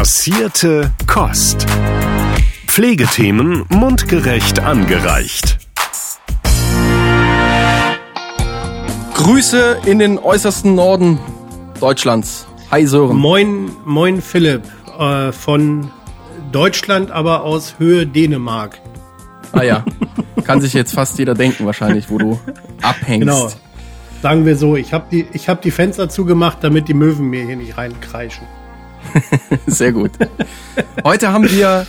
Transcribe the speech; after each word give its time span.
Passierte 0.00 0.92
Kost. 1.06 1.66
Pflegethemen 2.66 3.66
mundgerecht 3.68 4.58
angereicht. 4.58 5.58
Grüße 9.12 9.80
in 9.84 9.98
den 9.98 10.18
äußersten 10.18 10.74
Norden 10.74 11.18
Deutschlands. 11.80 12.46
Hi 12.70 12.86
Sören. 12.86 13.18
Moin, 13.18 13.70
moin 13.84 14.22
Philipp 14.22 14.62
äh, 14.98 15.32
von 15.32 15.90
Deutschland, 16.50 17.10
aber 17.10 17.44
aus 17.44 17.74
Höhe 17.76 18.06
Dänemark. 18.06 18.80
Ah 19.52 19.64
ja, 19.64 19.84
kann 20.44 20.62
sich 20.62 20.72
jetzt 20.72 20.94
fast 20.94 21.18
jeder 21.18 21.34
denken 21.34 21.66
wahrscheinlich, 21.66 22.08
wo 22.08 22.16
du 22.16 22.40
abhängst. 22.80 23.28
Genau. 23.28 23.50
Sagen 24.22 24.46
wir 24.46 24.56
so, 24.56 24.76
ich 24.76 24.94
habe 24.94 25.04
die, 25.10 25.26
ich 25.34 25.50
hab 25.50 25.60
die 25.60 25.70
Fenster 25.70 26.08
zugemacht, 26.08 26.60
damit 26.62 26.88
die 26.88 26.94
Möwen 26.94 27.28
mir 27.28 27.44
hier 27.44 27.56
nicht 27.56 27.76
reinkreischen. 27.76 28.46
Sehr 29.66 29.92
gut. 29.92 30.12
Heute 31.04 31.32
haben 31.32 31.50
wir 31.50 31.86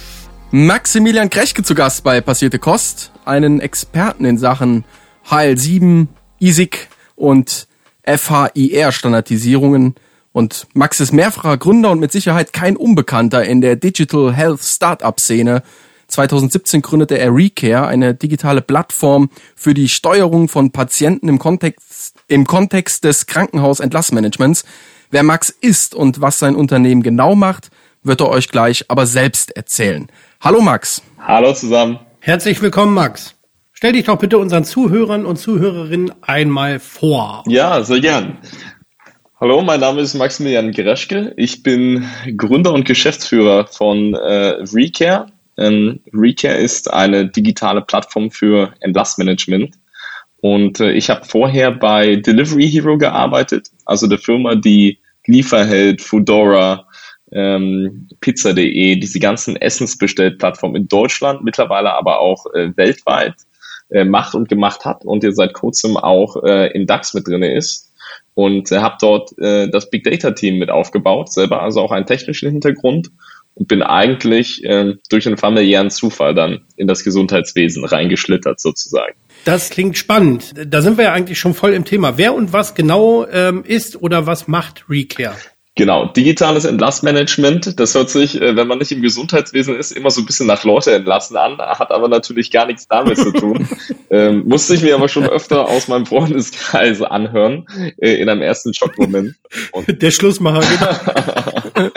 Maximilian 0.52 1.30
Krechke 1.30 1.64
zu 1.64 1.76
Gast 1.76 2.04
bei 2.04 2.22
Passierte 2.22 2.60
Kost, 2.60 3.12
einen 3.26 3.60
Experten 3.60 4.26
in 4.26 4.38
Sachen 4.38 4.86
HL7, 5.30 6.08
ISIC 6.40 6.90
und 7.16 7.68
FHIR-Standardisierungen. 8.04 9.96
Und 10.34 10.68
Max 10.74 11.00
ist 11.00 11.12
mehrfacher 11.12 11.58
Gründer 11.58 11.92
und 11.92 12.00
mit 12.00 12.12
Sicherheit 12.12 12.54
kein 12.54 12.78
Unbekannter 12.78 13.44
in 13.44 13.62
der 13.62 13.76
Digital 13.76 14.34
Health 14.34 14.64
Startup-Szene. 14.64 15.64
2017 16.08 16.82
gründete 16.82 17.18
er 17.18 17.34
Recare, 17.34 17.88
eine 17.88 18.14
digitale 18.14 18.62
Plattform 18.62 19.30
für 19.56 19.74
die 19.74 19.90
Steuerung 19.90 20.50
von 20.50 20.72
Patienten 20.72 21.30
im 21.30 21.40
Kontext, 21.40 22.16
im 22.28 22.46
Kontext 22.46 23.04
des 23.04 23.28
Krankenhausentlassmanagements. 23.28 24.66
Wer 25.14 25.24
Max 25.24 25.50
ist 25.50 25.94
und 25.94 26.22
was 26.22 26.40
sein 26.40 26.56
Unternehmen 26.56 27.04
genau 27.04 27.36
macht, 27.36 27.70
wird 28.02 28.22
er 28.22 28.30
euch 28.30 28.48
gleich 28.48 28.86
aber 28.88 29.06
selbst 29.06 29.54
erzählen. 29.58 30.08
Hallo 30.40 30.62
Max. 30.62 31.02
Hallo 31.20 31.54
zusammen. 31.54 32.00
Herzlich 32.22 32.62
willkommen 32.62 32.94
Max. 32.94 33.36
Stell 33.74 33.92
dich 33.92 34.06
doch 34.06 34.18
bitte 34.18 34.38
unseren 34.38 34.64
Zuhörern 34.64 35.26
und 35.26 35.36
Zuhörerinnen 35.36 36.14
einmal 36.22 36.80
vor. 36.80 37.44
Ja, 37.46 37.84
sehr 37.84 38.00
gern. 38.00 38.38
Hallo, 39.38 39.62
mein 39.62 39.82
Name 39.82 40.00
ist 40.00 40.14
Maximilian 40.14 40.72
Gereschke. 40.72 41.34
Ich 41.36 41.62
bin 41.62 42.06
Gründer 42.38 42.72
und 42.72 42.86
Geschäftsführer 42.86 43.68
von 43.68 44.14
äh, 44.14 44.64
Recare. 44.74 45.26
Ähm, 45.58 46.00
Recare 46.14 46.56
ist 46.56 46.90
eine 46.90 47.28
digitale 47.28 47.82
Plattform 47.82 48.32
für 48.32 48.74
Entlassmanagement. 48.80 49.76
Und 50.40 50.80
äh, 50.80 50.94
ich 50.94 51.10
habe 51.10 51.26
vorher 51.26 51.72
bei 51.72 52.16
Delivery 52.16 52.70
Hero 52.70 52.98
gearbeitet, 52.98 53.68
also 53.86 54.08
der 54.08 54.18
Firma, 54.18 54.56
die 54.56 55.01
Lieferheld, 55.26 56.02
Foodora, 56.02 56.88
ähm, 57.32 58.08
Pizza.de, 58.20 58.96
diese 58.98 59.20
ganzen 59.20 59.56
Essensbestellplattformen 59.56 60.82
in 60.82 60.88
Deutschland, 60.88 61.44
mittlerweile 61.44 61.94
aber 61.94 62.20
auch 62.20 62.46
äh, 62.54 62.76
weltweit 62.76 63.36
äh, 63.90 64.04
macht 64.04 64.36
und 64.36 64.50
gemacht 64.50 64.86
hat 64.86 65.06
und 65.06 65.24
jetzt 65.24 65.38
seit 65.38 65.54
kurzem 65.54 65.98
auch 65.98 66.44
äh, 66.44 66.72
im 66.74 66.88
DAX 66.88 67.14
mit 67.14 67.28
drinne 67.28 67.54
ist. 67.56 67.92
Und 68.34 68.72
äh, 68.72 68.80
habe 68.80 68.98
dort 69.00 69.38
äh, 69.40 69.70
das 69.70 69.90
Big 69.90 70.04
Data 70.04 70.32
Team 70.32 70.58
mit 70.58 70.70
aufgebaut, 70.70 71.32
selber 71.32 71.62
also 71.62 71.82
auch 71.82 71.92
einen 71.92 72.06
technischen 72.06 72.50
Hintergrund 72.50 73.12
und 73.56 73.68
bin 73.68 73.82
eigentlich 73.82 74.64
äh, 74.64 74.96
durch 75.10 75.28
einen 75.28 75.38
familiären 75.38 75.90
Zufall 75.90 76.34
dann 76.34 76.62
in 76.78 76.88
das 76.88 77.04
Gesundheitswesen 77.04 77.84
reingeschlittert 77.84 78.60
sozusagen. 78.60 79.16
Das 79.46 79.70
klingt 79.70 79.98
spannend. 79.98 80.54
Da 80.68 80.82
sind 80.82 80.98
wir 80.98 81.06
ja 81.06 81.14
eigentlich 81.14 81.40
schon 81.40 81.54
voll 81.54 81.74
im 81.74 81.86
Thema. 81.86 82.18
Wer 82.18 82.34
und 82.34 82.54
was 82.54 82.76
genau 82.76 83.26
ähm, 83.28 83.64
ist 83.66 84.02
oder 84.02 84.28
was 84.28 84.48
macht 84.48 84.86
Recare? 84.90 85.36
Genau, 85.76 86.06
digitales 86.06 86.66
Entlassmanagement, 86.66 87.80
das 87.80 87.96
hört 87.96 88.10
sich, 88.10 88.42
äh, 88.42 88.58
wenn 88.58 88.68
man 88.68 88.80
nicht 88.80 88.92
im 88.92 89.02
Gesundheitswesen 89.02 89.78
ist, 89.78 89.92
immer 89.92 90.12
so 90.12 90.20
ein 90.20 90.26
bisschen 90.26 90.46
nach 90.46 90.66
Leute 90.66 90.92
entlassen 90.94 91.38
an, 91.38 91.60
hat 91.60 91.92
aber 91.92 92.10
natürlich 92.10 92.52
gar 92.52 92.68
nichts 92.68 92.90
damit 92.90 93.18
zu 93.18 93.32
tun. 93.32 93.70
ähm, 94.10 94.44
musste 94.46 94.76
ich 94.76 94.82
mir 94.82 94.96
aber 94.96 95.08
schon 95.08 95.26
öfter 95.26 95.70
aus 95.70 95.88
meinem 95.88 96.06
Freundeskreis 96.06 97.02
anhören, 97.02 97.68
äh, 97.98 98.16
in 98.16 98.28
einem 98.28 98.42
ersten 98.42 98.74
Schockmoment. 98.74 99.36
Und 99.72 99.88
Der 100.02 100.12
Schlussmacher, 100.12 100.62
genau. 101.74 101.92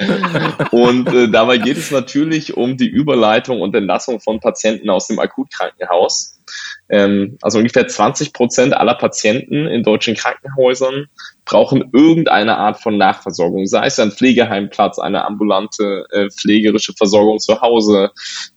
und 0.70 1.08
äh, 1.12 1.28
dabei 1.28 1.58
geht 1.58 1.76
es 1.76 1.90
natürlich 1.90 2.56
um 2.56 2.76
die 2.76 2.88
Überleitung 2.88 3.60
und 3.60 3.74
Entlassung 3.74 4.20
von 4.20 4.38
Patienten 4.38 4.88
aus 4.88 5.08
dem 5.08 5.18
Akutkrankenhaus. 5.18 6.38
Ähm, 6.90 7.38
also 7.40 7.58
ungefähr 7.58 7.88
20 7.88 8.32
Prozent 8.32 8.74
aller 8.74 8.94
Patienten 8.94 9.66
in 9.66 9.82
deutschen 9.82 10.14
Krankenhäusern 10.14 11.06
brauchen 11.46 11.90
irgendeine 11.92 12.58
Art 12.58 12.80
von 12.80 12.98
Nachversorgung, 12.98 13.66
sei 13.66 13.86
es 13.86 13.98
ein 13.98 14.12
Pflegeheimplatz, 14.12 14.98
eine 14.98 15.24
ambulante 15.24 16.04
äh, 16.10 16.28
pflegerische 16.30 16.92
Versorgung 16.92 17.38
zu 17.38 17.60
Hause, 17.60 18.10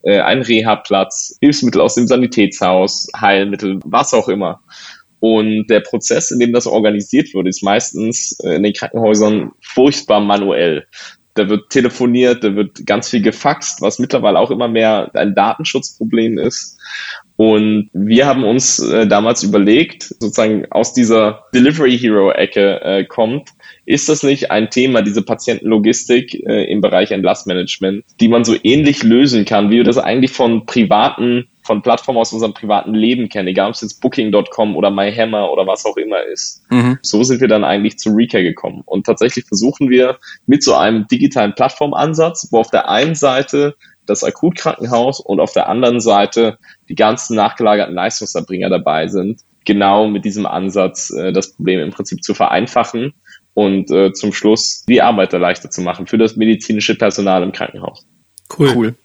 äh, 0.04 0.20
ein 0.20 0.42
Reha-Platz, 0.42 1.38
Hilfsmittel 1.42 1.82
aus 1.82 1.96
dem 1.96 2.08
Sanitätshaus, 2.08 3.08
Heilmittel, 3.20 3.80
was 3.86 4.14
auch 4.14 4.28
immer. 4.28 4.62
Und 5.20 5.68
der 5.68 5.80
Prozess, 5.80 6.30
in 6.30 6.40
dem 6.40 6.54
das 6.54 6.68
organisiert 6.68 7.34
wird, 7.34 7.48
ist 7.48 7.64
meistens 7.64 8.38
äh, 8.44 8.56
in 8.56 8.64
den 8.64 8.74
Krankenhäusern 8.74 9.52
furchtbar 9.62 10.20
manuell 10.20 10.86
da 11.38 11.50
wird 11.50 11.70
telefoniert, 11.70 12.44
da 12.44 12.56
wird 12.56 12.86
ganz 12.86 13.10
viel 13.10 13.22
gefaxt, 13.22 13.82
was 13.82 14.00
mittlerweile 14.00 14.40
auch 14.40 14.52
immer 14.52 14.68
mehr 14.68 15.12
ein 15.14 15.36
Datenschutzproblem 15.36 16.38
ist. 16.38 16.78
Und 17.36 17.90
wir 17.94 18.26
haben 18.26 18.44
uns 18.44 18.80
äh, 18.80 19.06
damals 19.08 19.44
überlegt, 19.44 20.04
sozusagen 20.04 20.66
aus 20.72 20.94
dieser 20.94 21.44
Delivery 21.54 21.98
Hero 21.98 22.32
Ecke 22.32 22.82
äh, 22.82 23.06
kommt, 23.06 23.50
ist 23.86 24.10
das 24.10 24.24
nicht 24.24 24.50
ein 24.50 24.72
Thema, 24.72 25.04
diese 25.04 25.22
Patientenlogistik 25.22 26.34
äh, 26.34 26.64
im 26.72 26.82
Bereich 26.82 27.12
Entlassmanagement, 27.12 28.04
die 28.20 28.28
man 28.28 28.44
so 28.44 28.56
ähnlich 28.64 29.04
lösen 29.04 29.46
kann, 29.46 29.70
wie 29.70 29.78
wir 29.78 29.84
das 29.84 30.00
eigentlich 30.00 30.32
von 30.32 30.66
privaten 30.66 31.48
von 31.68 31.84
Plattformen 31.84 32.20
aus 32.20 32.34
unserem 32.34 32.54
privaten 32.54 32.94
Leben 32.94 33.30
kennen, 33.30 33.48
egal 33.48 33.68
ob 33.68 33.76
es 33.76 33.82
jetzt 33.82 34.02
Booking.com 34.02 34.76
oder 34.76 34.90
MyHammer 34.90 35.52
oder 35.52 35.68
was 35.68 35.86
auch 35.86 35.98
immer 35.98 36.24
ist. 36.24 36.64
Mhm. 36.72 36.98
So 37.02 37.24
sind 37.24 37.42
wir 37.42 37.48
dann 37.48 37.64
eigentlich 37.64 38.00
zu 38.00 38.10
Recare 38.10 38.44
gekommen. 38.44 38.82
Und 38.86 39.06
tatsächlich 39.06 39.46
versuchen 39.46 39.90
wir 39.90 40.18
mit 40.48 40.64
so 40.64 40.74
einem 40.74 41.06
digitalen 41.08 41.54
Plattformansatz, 41.54 42.48
wo 42.52 42.60
auf 42.60 42.72
der 42.72 42.90
einen 42.90 43.14
Seite 43.14 43.76
das 44.08 44.24
Akutkrankenhaus 44.24 45.20
und 45.20 45.40
auf 45.40 45.52
der 45.52 45.68
anderen 45.70 46.00
Seite 46.00 46.58
die 46.90 46.96
ganzen 46.96 47.36
nachgelagerten 47.36 47.94
Leistungserbringer 47.94 48.70
dabei 48.70 49.08
sind, 49.08 49.42
genau 49.66 50.08
mit 50.08 50.24
diesem 50.24 50.46
Ansatz 50.46 51.12
äh, 51.12 51.34
das 51.34 51.52
Problem 51.52 51.82
im 51.82 51.92
Prinzip 51.92 52.24
zu 52.24 52.34
vereinfachen 52.34 53.14
und 53.54 53.92
äh, 53.92 54.14
zum 54.14 54.32
Schluss 54.32 54.86
die 54.88 55.02
Arbeit 55.02 55.34
leichter 55.34 55.70
zu 55.70 55.82
machen 55.82 56.08
für 56.08 56.18
das 56.18 56.38
medizinische 56.38 56.96
Personal 56.96 57.44
im 57.44 57.52
Krankenhaus. 57.52 58.06
Cool. 58.58 58.72
cool. 58.76 58.96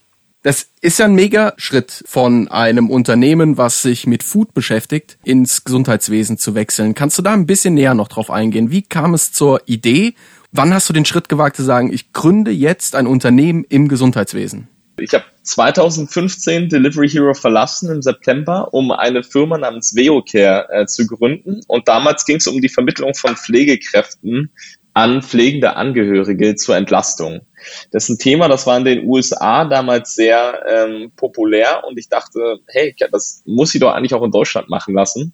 Das 0.43 0.71
ist 0.81 0.99
ja 0.99 1.05
ein 1.05 1.15
Mega-Schritt 1.15 2.03
von 2.05 2.49
einem 2.49 2.91
Unternehmen, 2.91 3.59
was 3.59 3.81
sich 3.81 4.09
mit 4.09 4.25
Food 4.25 4.55
beschäftigt, 4.55 5.17
ins 5.23 5.63
Gesundheitswesen 5.63 6.37
zu 6.37 6.57
wechseln. 6.57 6.97
Kannst 6.97 7.17
du 7.17 7.23
da 7.23 7.33
ein 7.33 7.47
bisschen 7.47 7.75
näher 7.75 7.95
noch 7.95 8.09
drauf 8.09 8.29
eingehen? 8.29 8.73
Wie 8.73 8.83
kam 8.83 9.15
es 9.15 9.33
zur 9.33 9.63
Idee? 9.67 10.15
Wann 10.51 10.75
hast 10.75 10.89
du 10.89 10.93
den 10.93 11.05
Schritt 11.05 11.29
gewagt 11.29 11.57
zu 11.57 11.63
sagen, 11.63 11.93
ich 11.93 12.13
gründe 12.13 12.51
jetzt 12.51 12.97
ein 12.97 13.07
Unternehmen 13.07 13.65
im 13.69 13.87
Gesundheitswesen? 13.87 14.67
Ich 14.99 15.15
habe 15.15 15.25
2015 15.45 16.69
Delivery 16.69 17.09
Hero 17.09 17.35
verlassen 17.35 17.91
im 17.91 18.03
September, 18.03 18.75
um 18.75 18.91
eine 18.91 19.23
Firma 19.23 19.59
namens 19.59 19.95
VeoCare 19.95 20.69
äh, 20.73 20.87
zu 20.87 21.07
gründen. 21.07 21.61
Und 21.69 21.87
damals 21.87 22.25
ging 22.25 22.37
es 22.37 22.49
um 22.49 22.61
die 22.61 22.69
Vermittlung 22.69 23.15
von 23.15 23.37
Pflegekräften 23.37 24.51
an 24.93 25.23
pflegende 25.23 25.77
Angehörige 25.77 26.57
zur 26.57 26.77
Entlastung. 26.77 27.43
Das 27.91 28.05
ist 28.05 28.09
ein 28.11 28.19
Thema, 28.19 28.49
das 28.49 28.67
war 28.67 28.77
in 28.77 28.85
den 28.85 29.09
USA 29.09 29.65
damals 29.65 30.15
sehr 30.15 30.65
ähm, 30.69 31.13
populär 31.17 31.83
und 31.87 31.99
ich 31.99 32.09
dachte, 32.09 32.59
hey, 32.69 32.95
das 33.11 33.43
muss 33.47 33.71
sie 33.71 33.79
doch 33.79 33.93
eigentlich 33.93 34.15
auch 34.15 34.23
in 34.23 34.31
Deutschland 34.31 34.69
machen 34.69 34.95
lassen. 34.95 35.33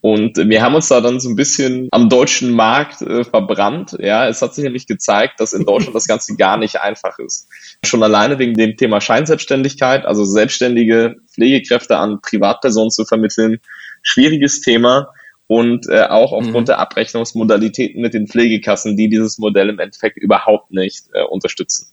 Und 0.00 0.36
wir 0.36 0.62
haben 0.62 0.76
uns 0.76 0.86
da 0.88 1.00
dann 1.00 1.18
so 1.18 1.28
ein 1.28 1.36
bisschen 1.36 1.88
am 1.90 2.08
deutschen 2.08 2.52
Markt 2.52 3.02
äh, 3.02 3.24
verbrannt. 3.24 3.96
Ja, 3.98 4.28
es 4.28 4.40
hat 4.40 4.54
sich 4.54 4.62
nämlich 4.62 4.86
gezeigt, 4.86 5.40
dass 5.40 5.52
in 5.52 5.64
Deutschland 5.64 5.96
das 5.96 6.06
Ganze 6.06 6.36
gar 6.36 6.58
nicht 6.58 6.80
einfach 6.80 7.18
ist. 7.18 7.48
Schon 7.84 8.04
alleine 8.04 8.38
wegen 8.38 8.54
dem 8.54 8.76
Thema 8.76 9.00
Scheinselbstständigkeit, 9.00 10.04
also 10.06 10.24
selbstständige 10.24 11.16
Pflegekräfte 11.32 11.96
an 11.96 12.20
Privatpersonen 12.20 12.90
zu 12.90 13.04
vermitteln, 13.04 13.58
schwieriges 14.02 14.60
Thema 14.60 15.08
und 15.46 15.88
äh, 15.88 16.02
auch 16.02 16.32
aufgrund 16.32 16.62
mhm. 16.62 16.66
der 16.66 16.78
Abrechnungsmodalitäten 16.78 18.00
mit 18.00 18.14
den 18.14 18.26
Pflegekassen, 18.26 18.96
die 18.96 19.08
dieses 19.08 19.38
Modell 19.38 19.68
im 19.68 19.78
Endeffekt 19.78 20.16
überhaupt 20.16 20.72
nicht 20.72 21.06
äh, 21.12 21.22
unterstützen. 21.22 21.88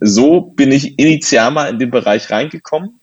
So 0.00 0.40
bin 0.40 0.72
ich 0.72 0.98
initial 0.98 1.50
mal 1.50 1.70
in 1.70 1.78
den 1.78 1.90
Bereich 1.90 2.30
reingekommen 2.30 3.00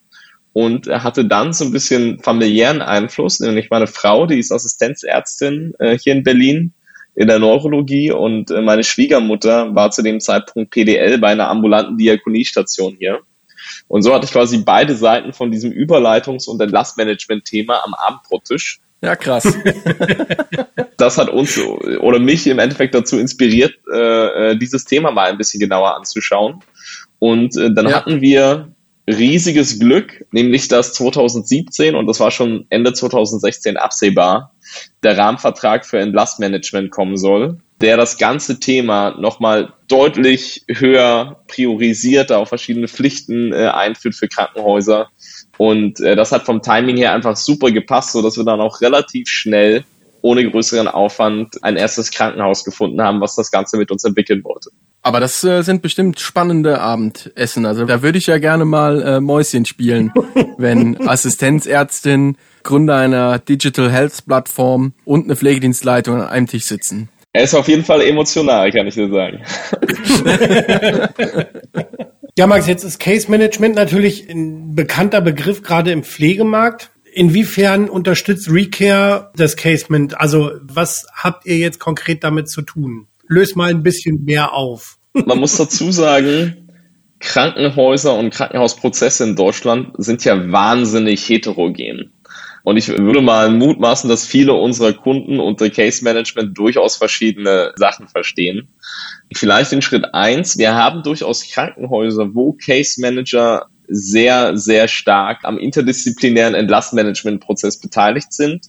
und 0.52 0.86
hatte 0.86 1.24
dann 1.24 1.52
so 1.52 1.64
ein 1.64 1.72
bisschen 1.72 2.20
familiären 2.20 2.80
Einfluss, 2.80 3.40
nämlich 3.40 3.70
meine 3.70 3.86
Frau, 3.86 4.26
die 4.26 4.38
ist 4.38 4.52
Assistenzärztin 4.52 5.74
äh, 5.78 5.98
hier 5.98 6.14
in 6.14 6.22
Berlin 6.22 6.72
in 7.14 7.28
der 7.28 7.38
Neurologie 7.38 8.12
und 8.12 8.50
äh, 8.50 8.60
meine 8.60 8.84
Schwiegermutter 8.84 9.74
war 9.74 9.90
zu 9.90 10.02
dem 10.02 10.20
Zeitpunkt 10.20 10.70
PDL 10.70 11.18
bei 11.18 11.28
einer 11.28 11.48
ambulanten 11.48 11.96
Diakoniestation 11.96 12.96
hier. 12.98 13.20
Und 13.88 14.02
so 14.02 14.14
hatte 14.14 14.26
ich 14.26 14.32
quasi 14.32 14.58
beide 14.58 14.94
Seiten 14.94 15.32
von 15.32 15.50
diesem 15.50 15.72
Überleitungs- 15.72 16.48
und 16.48 16.60
Entlastmanagement-Thema 16.60 17.84
am 17.84 17.94
Abendbrottisch 17.94 18.80
Ja, 19.06 19.14
krass. 19.14 19.44
das 20.96 21.16
hat 21.16 21.28
uns 21.28 21.56
oder 22.00 22.18
mich 22.18 22.44
im 22.48 22.58
Endeffekt 22.58 22.92
dazu 22.92 23.20
inspiriert, 23.20 23.72
äh, 23.92 24.50
äh, 24.50 24.58
dieses 24.58 24.84
Thema 24.84 25.12
mal 25.12 25.30
ein 25.30 25.38
bisschen 25.38 25.60
genauer 25.60 25.94
anzuschauen. 25.96 26.64
Und 27.20 27.56
äh, 27.56 27.72
dann 27.72 27.86
ja. 27.88 27.94
hatten 27.94 28.20
wir 28.20 28.72
riesiges 29.08 29.78
Glück, 29.78 30.26
nämlich 30.32 30.66
dass 30.66 30.92
2017, 30.94 31.94
und 31.94 32.08
das 32.08 32.18
war 32.18 32.32
schon 32.32 32.66
Ende 32.68 32.92
2016 32.92 33.76
absehbar, 33.76 34.56
der 35.04 35.16
Rahmenvertrag 35.16 35.86
für 35.86 36.00
Entlastmanagement 36.00 36.90
kommen 36.90 37.16
soll, 37.16 37.60
der 37.80 37.96
das 37.96 38.18
ganze 38.18 38.58
Thema 38.58 39.12
nochmal 39.20 39.72
deutlich 39.86 40.64
höher 40.66 41.44
priorisiert, 41.46 42.32
auch 42.32 42.48
verschiedene 42.48 42.88
Pflichten 42.88 43.52
äh, 43.52 43.68
einführt 43.68 44.16
für 44.16 44.26
Krankenhäuser. 44.26 45.10
Und 45.58 46.00
äh, 46.00 46.16
das 46.16 46.32
hat 46.32 46.44
vom 46.44 46.62
Timing 46.62 46.96
her 46.96 47.12
einfach 47.12 47.36
super 47.36 47.70
gepasst, 47.70 48.12
so 48.12 48.22
dass 48.22 48.36
wir 48.36 48.44
dann 48.44 48.60
auch 48.60 48.80
relativ 48.80 49.28
schnell 49.28 49.84
ohne 50.22 50.48
größeren 50.50 50.88
Aufwand 50.88 51.62
ein 51.62 51.76
erstes 51.76 52.10
Krankenhaus 52.10 52.64
gefunden 52.64 53.00
haben, 53.00 53.20
was 53.20 53.36
das 53.36 53.50
Ganze 53.50 53.76
mit 53.76 53.92
uns 53.92 54.02
entwickeln 54.04 54.42
wollte. 54.42 54.70
Aber 55.02 55.20
das 55.20 55.44
äh, 55.44 55.62
sind 55.62 55.82
bestimmt 55.82 56.18
spannende 56.18 56.80
Abendessen. 56.80 57.64
Also 57.64 57.84
da 57.84 58.02
würde 58.02 58.18
ich 58.18 58.26
ja 58.26 58.38
gerne 58.38 58.64
mal 58.64 59.02
äh, 59.02 59.20
Mäuschen 59.20 59.64
spielen, 59.64 60.12
wenn 60.58 61.00
Assistenzärztin, 61.08 62.36
Gründer 62.64 62.96
einer 62.96 63.38
Digital 63.38 63.92
Health 63.92 64.26
Plattform 64.26 64.94
und 65.04 65.26
eine 65.26 65.36
Pflegedienstleitung 65.36 66.22
an 66.22 66.28
einem 66.28 66.48
Tisch 66.48 66.64
sitzen. 66.64 67.08
Er 67.32 67.44
ist 67.44 67.54
auf 67.54 67.68
jeden 67.68 67.84
Fall 67.84 68.00
emotional, 68.00 68.72
kann 68.72 68.88
ich 68.88 68.94
dir 68.94 69.08
sagen. 69.08 69.42
ja, 72.38 72.46
Max, 72.46 72.66
jetzt 72.66 72.84
ist 72.84 72.98
Case 73.00 73.30
Management 73.30 73.76
natürlich 73.76 74.28
ein 74.28 74.74
bekannter 74.74 75.22
Begriff, 75.22 75.62
gerade 75.62 75.90
im 75.90 76.04
Pflegemarkt. 76.04 76.90
Inwiefern 77.12 77.88
unterstützt 77.88 78.50
Recare 78.50 79.30
das 79.36 79.56
Casement? 79.56 80.20
Also 80.20 80.50
was 80.60 81.06
habt 81.14 81.46
ihr 81.46 81.56
jetzt 81.56 81.80
konkret 81.80 82.22
damit 82.22 82.50
zu 82.50 82.60
tun? 82.60 83.06
Löst 83.26 83.56
mal 83.56 83.70
ein 83.70 83.82
bisschen 83.82 84.24
mehr 84.24 84.52
auf. 84.52 84.98
Man 85.14 85.38
muss 85.38 85.56
dazu 85.56 85.90
sagen, 85.92 86.68
Krankenhäuser 87.20 88.14
und 88.14 88.34
Krankenhausprozesse 88.34 89.24
in 89.24 89.34
Deutschland 89.34 89.92
sind 89.96 90.22
ja 90.24 90.52
wahnsinnig 90.52 91.26
heterogen. 91.26 92.12
Und 92.64 92.76
ich 92.76 92.88
würde 92.88 93.22
mal 93.22 93.48
mutmaßen, 93.48 94.10
dass 94.10 94.26
viele 94.26 94.52
unserer 94.52 94.92
Kunden 94.92 95.38
unter 95.38 95.70
Case 95.70 96.04
Management 96.04 96.58
durchaus 96.58 96.96
verschiedene 96.96 97.72
Sachen 97.76 98.08
verstehen. 98.08 98.68
Vielleicht 99.34 99.72
in 99.72 99.82
Schritt 99.82 100.14
eins: 100.14 100.58
Wir 100.58 100.74
haben 100.74 101.02
durchaus 101.02 101.48
Krankenhäuser, 101.48 102.34
wo 102.34 102.52
Case 102.52 103.00
Manager 103.00 103.66
sehr, 103.88 104.56
sehr 104.56 104.88
stark 104.88 105.44
am 105.44 105.58
interdisziplinären 105.58 106.54
Entlastmanagementprozess 106.54 107.80
beteiligt 107.80 108.32
sind. 108.32 108.66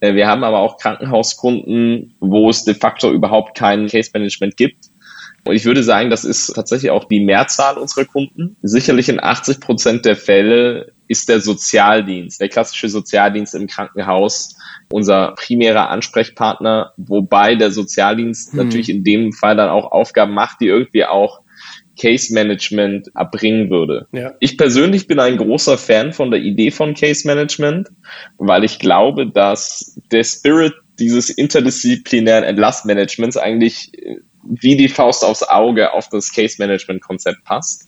Äh, 0.00 0.14
wir 0.14 0.26
haben 0.26 0.44
aber 0.44 0.60
auch 0.60 0.78
Krankenhauskunden, 0.78 2.14
wo 2.20 2.50
es 2.50 2.64
de 2.64 2.74
facto 2.74 3.12
überhaupt 3.12 3.56
kein 3.56 3.86
Case 3.88 4.10
Management 4.12 4.56
gibt. 4.56 4.86
Und 5.44 5.54
ich 5.54 5.64
würde 5.64 5.84
sagen, 5.84 6.10
das 6.10 6.24
ist 6.24 6.54
tatsächlich 6.54 6.90
auch 6.90 7.04
die 7.04 7.20
Mehrzahl 7.20 7.78
unserer 7.78 8.04
Kunden. 8.04 8.56
Sicherlich 8.62 9.08
in 9.08 9.22
80 9.22 9.60
Prozent 9.60 10.04
der 10.04 10.16
Fälle 10.16 10.92
ist 11.06 11.28
der 11.28 11.40
Sozialdienst, 11.40 12.40
der 12.40 12.48
klassische 12.48 12.88
Sozialdienst 12.88 13.54
im 13.54 13.68
Krankenhaus 13.68 14.55
unser 14.90 15.32
primärer 15.32 15.90
Ansprechpartner, 15.90 16.92
wobei 16.96 17.54
der 17.54 17.70
Sozialdienst 17.70 18.52
hm. 18.52 18.58
natürlich 18.58 18.88
in 18.88 19.04
dem 19.04 19.32
Fall 19.32 19.56
dann 19.56 19.70
auch 19.70 19.90
Aufgaben 19.90 20.34
macht, 20.34 20.60
die 20.60 20.66
irgendwie 20.66 21.04
auch 21.04 21.40
Case 21.98 22.32
Management 22.32 23.08
erbringen 23.14 23.70
würde. 23.70 24.06
Ja. 24.12 24.34
Ich 24.40 24.58
persönlich 24.58 25.06
bin 25.06 25.18
ein 25.18 25.38
großer 25.38 25.78
Fan 25.78 26.12
von 26.12 26.30
der 26.30 26.40
Idee 26.40 26.70
von 26.70 26.94
Case 26.94 27.26
Management, 27.26 27.88
weil 28.36 28.64
ich 28.64 28.78
glaube, 28.78 29.26
dass 29.26 29.98
der 30.12 30.24
Spirit 30.24 30.74
dieses 30.98 31.30
interdisziplinären 31.30 32.44
Entlastmanagements 32.44 33.36
eigentlich 33.36 33.92
äh, 33.94 34.20
wie 34.48 34.76
die 34.76 34.88
Faust 34.88 35.24
aufs 35.24 35.42
Auge 35.42 35.92
auf 35.92 36.08
das 36.08 36.32
Case 36.32 36.56
Management 36.58 37.02
Konzept 37.02 37.44
passt. 37.44 37.86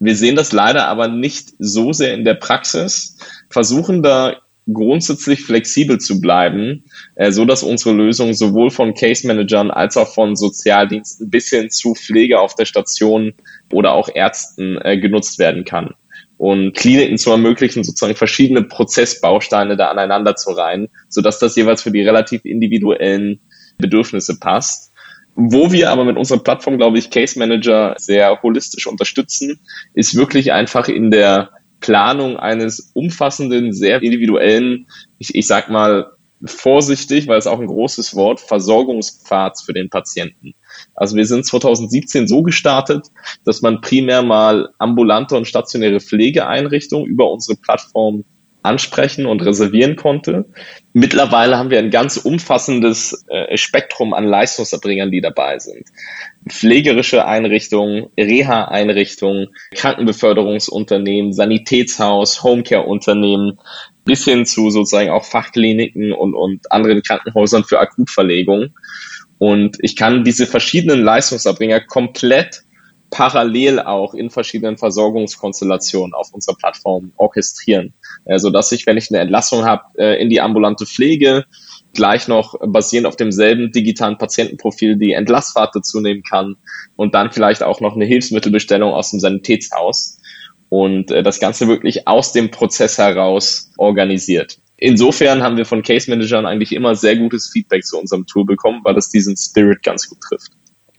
Wir 0.00 0.16
sehen 0.16 0.36
das 0.36 0.52
leider 0.52 0.88
aber 0.88 1.08
nicht 1.08 1.50
so 1.58 1.92
sehr 1.92 2.14
in 2.14 2.24
der 2.24 2.34
Praxis, 2.34 3.16
versuchen 3.48 4.02
da 4.02 4.36
grundsätzlich 4.72 5.42
flexibel 5.42 5.98
zu 5.98 6.20
bleiben, 6.20 6.84
äh, 7.16 7.32
so 7.32 7.44
dass 7.44 7.62
unsere 7.62 7.94
Lösung 7.94 8.32
sowohl 8.32 8.70
von 8.70 8.94
Case 8.94 9.26
Managern 9.26 9.70
als 9.70 9.96
auch 9.96 10.12
von 10.12 10.36
Sozialdiensten 10.36 11.30
bis 11.30 11.50
hin 11.50 11.70
zu 11.70 11.94
Pflege 11.94 12.40
auf 12.40 12.54
der 12.54 12.64
Station 12.64 13.34
oder 13.72 13.92
auch 13.92 14.08
Ärzten 14.12 14.78
äh, 14.82 14.98
genutzt 14.98 15.38
werden 15.38 15.64
kann. 15.64 15.94
Und 16.36 16.74
Kliniken 16.74 17.18
zu 17.18 17.30
ermöglichen, 17.30 17.84
sozusagen 17.84 18.16
verschiedene 18.16 18.62
Prozessbausteine 18.62 19.76
da 19.76 19.90
aneinander 19.90 20.34
zu 20.34 20.50
reihen, 20.50 20.88
sodass 21.08 21.38
das 21.38 21.56
jeweils 21.56 21.82
für 21.82 21.92
die 21.92 22.02
relativ 22.02 22.44
individuellen 22.44 23.40
Bedürfnisse 23.78 24.38
passt. 24.38 24.92
Wo 25.36 25.72
wir 25.72 25.90
aber 25.90 26.04
mit 26.04 26.16
unserer 26.16 26.42
Plattform, 26.42 26.76
glaube 26.76 26.98
ich, 26.98 27.10
Case 27.10 27.38
Manager 27.38 27.94
sehr 27.98 28.40
holistisch 28.42 28.86
unterstützen, 28.86 29.60
ist 29.92 30.16
wirklich 30.16 30.52
einfach 30.52 30.88
in 30.88 31.10
der 31.10 31.50
Planung 31.84 32.38
eines 32.38 32.92
umfassenden, 32.94 33.74
sehr 33.74 34.02
individuellen, 34.02 34.86
ich, 35.18 35.34
ich 35.34 35.46
sag 35.46 35.68
mal 35.68 36.12
vorsichtig, 36.42 37.26
weil 37.26 37.38
es 37.38 37.46
auch 37.46 37.60
ein 37.60 37.66
großes 37.66 38.16
Wort, 38.16 38.40
Versorgungspfads 38.40 39.62
für 39.62 39.74
den 39.74 39.90
Patienten. 39.90 40.54
Also 40.94 41.14
wir 41.14 41.26
sind 41.26 41.44
2017 41.44 42.26
so 42.26 42.42
gestartet, 42.42 43.08
dass 43.44 43.60
man 43.60 43.82
primär 43.82 44.22
mal 44.22 44.70
ambulante 44.78 45.36
und 45.36 45.46
stationäre 45.46 46.00
Pflegeeinrichtungen 46.00 47.06
über 47.06 47.30
unsere 47.30 47.58
Plattform 47.58 48.24
ansprechen 48.64 49.26
und 49.26 49.44
reservieren 49.44 49.94
konnte. 49.94 50.46
Mittlerweile 50.94 51.58
haben 51.58 51.70
wir 51.70 51.78
ein 51.78 51.90
ganz 51.90 52.16
umfassendes 52.16 53.24
äh, 53.28 53.56
Spektrum 53.56 54.14
an 54.14 54.24
Leistungserbringern, 54.24 55.10
die 55.10 55.20
dabei 55.20 55.58
sind. 55.58 55.84
Pflegerische 56.48 57.26
Einrichtungen, 57.26 58.06
Reha-Einrichtungen, 58.18 59.48
Krankenbeförderungsunternehmen, 59.74 61.32
Sanitätshaus, 61.32 62.42
Homecare-Unternehmen, 62.42 63.58
bis 64.04 64.24
hin 64.24 64.46
zu 64.46 64.70
sozusagen 64.70 65.10
auch 65.10 65.24
Fachkliniken 65.24 66.12
und, 66.12 66.34
und 66.34 66.72
anderen 66.72 67.02
Krankenhäusern 67.02 67.64
für 67.64 67.80
Akutverlegung. 67.80 68.70
Und 69.38 69.76
ich 69.80 69.94
kann 69.94 70.24
diese 70.24 70.46
verschiedenen 70.46 71.02
Leistungserbringer 71.02 71.80
komplett 71.80 72.62
parallel 73.14 73.78
auch 73.78 74.12
in 74.12 74.28
verschiedenen 74.28 74.76
Versorgungskonstellationen 74.76 76.14
auf 76.14 76.34
unserer 76.34 76.56
Plattform 76.56 77.12
orchestrieren, 77.16 77.94
äh, 78.24 78.40
so 78.40 78.50
dass 78.50 78.72
ich, 78.72 78.86
wenn 78.86 78.96
ich 78.96 79.08
eine 79.08 79.20
Entlassung 79.20 79.64
habe, 79.64 79.84
äh, 79.96 80.20
in 80.20 80.30
die 80.30 80.40
ambulante 80.40 80.84
Pflege 80.84 81.44
gleich 81.94 82.26
noch 82.26 82.56
basierend 82.60 83.06
auf 83.06 83.14
demselben 83.14 83.70
digitalen 83.70 84.18
Patientenprofil 84.18 84.96
die 84.96 85.12
Entlassfahrt 85.12 85.76
dazu 85.76 86.00
nehmen 86.00 86.24
kann 86.24 86.56
und 86.96 87.14
dann 87.14 87.30
vielleicht 87.30 87.62
auch 87.62 87.80
noch 87.80 87.94
eine 87.94 88.04
Hilfsmittelbestellung 88.04 88.92
aus 88.92 89.12
dem 89.12 89.20
Sanitätshaus 89.20 90.18
und 90.68 91.12
äh, 91.12 91.22
das 91.22 91.38
Ganze 91.38 91.68
wirklich 91.68 92.08
aus 92.08 92.32
dem 92.32 92.50
Prozess 92.50 92.98
heraus 92.98 93.70
organisiert. 93.78 94.58
Insofern 94.76 95.44
haben 95.44 95.56
wir 95.56 95.66
von 95.66 95.84
Case 95.84 96.10
Managern 96.10 96.46
eigentlich 96.46 96.72
immer 96.72 96.96
sehr 96.96 97.16
gutes 97.16 97.48
Feedback 97.48 97.84
zu 97.84 97.96
unserem 97.96 98.26
Tool 98.26 98.44
bekommen, 98.44 98.80
weil 98.82 98.98
es 98.98 99.08
diesen 99.08 99.36
Spirit 99.36 99.84
ganz 99.84 100.08
gut 100.08 100.18
trifft. 100.20 100.50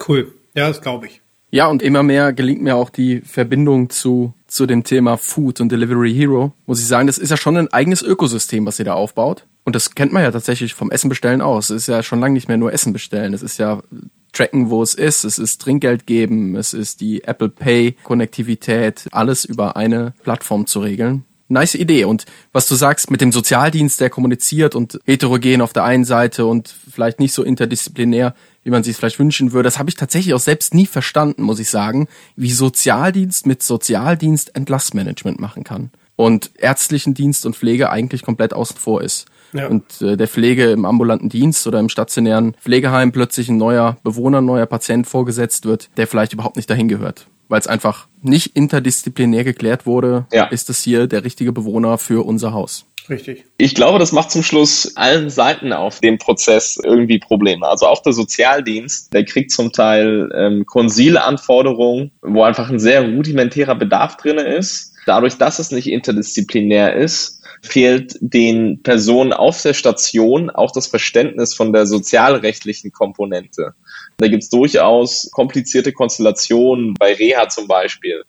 Cool. 0.08 0.34
Ja, 0.56 0.70
das 0.70 0.82
glaube 0.82 1.08
ich. 1.08 1.25
Ja, 1.52 1.68
und 1.68 1.82
immer 1.82 2.04
mehr 2.04 2.34
gelingt 2.34 2.62
mir 2.62 2.76
auch 2.76 2.90
die 2.90 3.22
Verbindung 3.22 3.90
zu, 3.90 4.34
zu 4.48 4.66
dem 4.66 4.84
Thema 4.84 5.18
Food 5.18 5.62
und 5.62 5.72
Delivery 5.72 6.14
Hero. 6.14 6.54
Muss 6.66 6.82
ich 6.82 6.88
sagen, 6.88 7.08
das 7.08 7.18
ist 7.18 7.30
ja 7.30 7.38
schon 7.38 7.58
ein 7.58 7.72
eigenes 7.72 8.02
Ökosystem, 8.02 8.66
was 8.66 8.80
ihr 8.80 8.86
da 8.86 8.94
aufbaut. 8.94 9.46
Und 9.64 9.76
das 9.76 9.96
kennt 9.96 10.14
man 10.14 10.24
ja 10.24 10.32
tatsächlich 10.32 10.74
vom 10.74 10.92
Essen 10.92 11.10
bestellen 11.10 11.42
aus. 11.42 11.70
Es 11.70 11.84
ist 11.84 11.88
ja 11.88 12.04
schon 12.04 12.20
lange 12.20 12.34
nicht 12.34 12.48
mehr 12.48 12.58
nur 12.58 12.74
Essen 12.74 12.94
bestellen. 12.94 13.34
Es 13.34 13.42
ist 13.42 13.58
ja 13.58 13.82
tracken, 14.32 14.70
wo 14.70 14.84
es 14.84 14.94
ist. 14.94 15.24
Es 15.24 15.40
ist 15.40 15.62
Trinkgeld 15.62 16.06
geben. 16.06 16.56
Es 16.56 16.74
ist 16.74 17.02
die 17.02 17.24
Apple 17.24 17.50
Pay 17.50 17.94
Konnektivität. 18.04 19.08
Alles 19.12 19.46
über 19.46 19.76
eine 19.76 20.14
Plattform 20.24 20.68
zu 20.68 20.82
regeln. 20.82 21.26
Nice 21.48 21.76
Idee. 21.76 22.06
Und 22.06 22.26
was 22.52 22.68
du 22.68 22.76
sagst 22.76 23.12
mit 23.12 23.22
dem 23.22 23.32
Sozialdienst, 23.32 24.02
der 24.02 24.10
kommuniziert 24.10 24.76
und 24.76 25.00
heterogen 25.06 25.62
auf 25.62 25.74
der 25.74 25.84
einen 25.84 26.06
Seite 26.06 26.46
und 26.46 26.74
vielleicht 26.92 27.20
nicht 27.20 27.34
so 27.34 27.44
interdisziplinär, 27.44 28.36
wie 28.66 28.72
man 28.72 28.84
sich 28.84 28.98
vielleicht 28.98 29.20
wünschen 29.20 29.54
würde. 29.54 29.68
Das 29.68 29.80
habe 29.80 29.90
ich 29.90 29.96
tatsächlich 29.96 30.34
auch 30.34 30.40
selbst 30.40 30.74
nie 30.74 30.88
verstanden, 30.88 31.44
muss 31.44 31.60
ich 31.60 31.70
sagen, 31.70 32.08
wie 32.36 32.52
Sozialdienst 32.52 33.46
mit 33.46 33.64
Sozialdienst 33.64 34.56
Entlassmanagement 34.56 35.40
machen 35.40 35.64
kann 35.64 35.92
und 36.16 36.52
ärztlichen 36.58 37.14
Dienst 37.14 37.46
und 37.46 37.56
Pflege 37.56 37.90
eigentlich 37.92 38.24
komplett 38.24 38.54
außen 38.54 38.78
vor 38.78 39.02
ist. 39.02 39.28
Ja. 39.54 39.68
Und 39.68 40.02
äh, 40.02 40.18
der 40.18 40.28
Pflege 40.28 40.72
im 40.72 40.84
ambulanten 40.84 41.30
Dienst 41.30 41.66
oder 41.68 41.80
im 41.80 41.90
stationären 41.90 42.56
Pflegeheim 42.56 43.12
plötzlich 43.12 43.50
ein 43.50 43.58
neuer 43.58 43.98
Bewohner, 44.04 44.40
ein 44.42 44.46
neuer 44.46 44.66
Patient 44.66 45.08
vorgesetzt 45.08 45.66
wird, 45.66 45.90
der 45.96 46.08
vielleicht 46.08 46.34
überhaupt 46.34 46.58
nicht 46.58 46.70
dahin 46.70 46.88
gehört. 46.88 47.28
Weil 47.48 47.60
es 47.60 47.68
einfach 47.68 48.08
nicht 48.24 48.56
interdisziplinär 48.56 49.44
geklärt 49.44 49.86
wurde, 49.86 50.26
ja. 50.34 50.46
ist 50.46 50.70
es 50.72 50.82
hier 50.82 51.06
der 51.06 51.24
richtige 51.24 51.52
Bewohner 51.52 52.00
für 52.00 52.26
unser 52.26 52.52
Haus. 52.54 52.86
Richtig. 53.10 53.46
Ich 53.58 53.76
glaube, 53.76 54.00
das 54.00 54.12
macht 54.12 54.32
zum 54.32 54.44
Schluss 54.44 54.96
allen 54.96 55.30
Seiten 55.30 55.74
auf 55.74 56.00
dem 56.00 56.18
Prozess 56.18 56.80
irgendwie 56.84 57.20
Probleme. 57.20 57.68
Also 57.68 57.88
auch 57.88 58.02
der 58.02 58.14
Sozialdienst, 58.14 59.14
der 59.14 59.26
kriegt 59.26 59.52
zum 59.52 59.72
Teil 59.72 60.30
ähm, 60.36 60.66
Konsilanforderungen, 60.66 62.12
wo 62.22 62.44
einfach 62.44 62.70
ein 62.70 62.80
sehr 62.80 63.02
rudimentärer 63.02 63.76
Bedarf 63.76 64.18
drin 64.18 64.38
ist. 64.38 64.94
Dadurch, 65.06 65.38
dass 65.38 65.60
es 65.60 65.72
nicht 65.72 65.88
interdisziplinär 65.88 66.96
ist, 66.96 67.44
fehlt 67.62 68.18
den 68.22 68.82
Personen 68.84 69.34
auf 69.34 69.62
der 69.62 69.74
Station 69.74 70.50
auch 70.50 70.72
das 70.72 70.88
Verständnis 70.88 71.54
von 71.54 71.74
der 71.74 71.86
sozialrechtlichen 71.86 72.92
Komponente. 72.92 73.74
Da 74.18 74.28
gibt's 74.28 74.50
durchaus 74.50 75.30
komplizierte 75.32 75.92
Konstellationen, 75.92 76.94
bei 76.96 77.14
Reha 77.14 77.50
zum 77.50 77.68
Beispiel. 77.68 78.24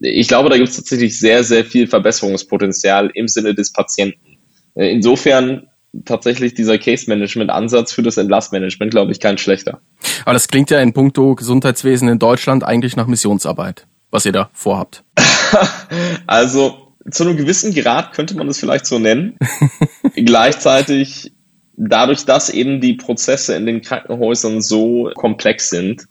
Ich 0.00 0.28
glaube, 0.28 0.48
da 0.48 0.56
gibt's 0.56 0.76
tatsächlich 0.76 1.18
sehr, 1.18 1.44
sehr 1.44 1.64
viel 1.64 1.86
Verbesserungspotenzial 1.86 3.10
im 3.14 3.28
Sinne 3.28 3.54
des 3.54 3.72
Patienten. 3.72 4.38
Insofern 4.74 5.68
tatsächlich 6.04 6.54
dieser 6.54 6.78
Case-Management-Ansatz 6.78 7.92
für 7.92 8.02
das 8.02 8.16
Entlassmanagement, 8.16 8.90
glaube 8.90 9.12
ich, 9.12 9.20
kein 9.20 9.38
schlechter. 9.38 9.80
Aber 10.24 10.34
das 10.34 10.48
klingt 10.48 10.70
ja 10.70 10.80
in 10.80 10.92
puncto 10.92 11.34
Gesundheitswesen 11.34 12.08
in 12.08 12.18
Deutschland 12.18 12.64
eigentlich 12.64 12.96
nach 12.96 13.06
Missionsarbeit, 13.06 13.86
was 14.10 14.26
ihr 14.26 14.32
da 14.32 14.50
vorhabt. 14.52 15.04
also 16.26 16.94
zu 17.10 17.24
einem 17.24 17.36
gewissen 17.36 17.74
Grad 17.74 18.12
könnte 18.12 18.36
man 18.36 18.48
es 18.48 18.58
vielleicht 18.58 18.86
so 18.86 18.98
nennen. 18.98 19.38
Gleichzeitig 20.14 21.32
dadurch, 21.78 22.24
dass 22.24 22.50
eben 22.50 22.80
die 22.80 22.94
Prozesse 22.94 23.54
in 23.54 23.66
den 23.66 23.82
Krankenhäusern 23.82 24.60
so 24.60 25.10
komplex 25.14 25.70
sind, 25.70 26.06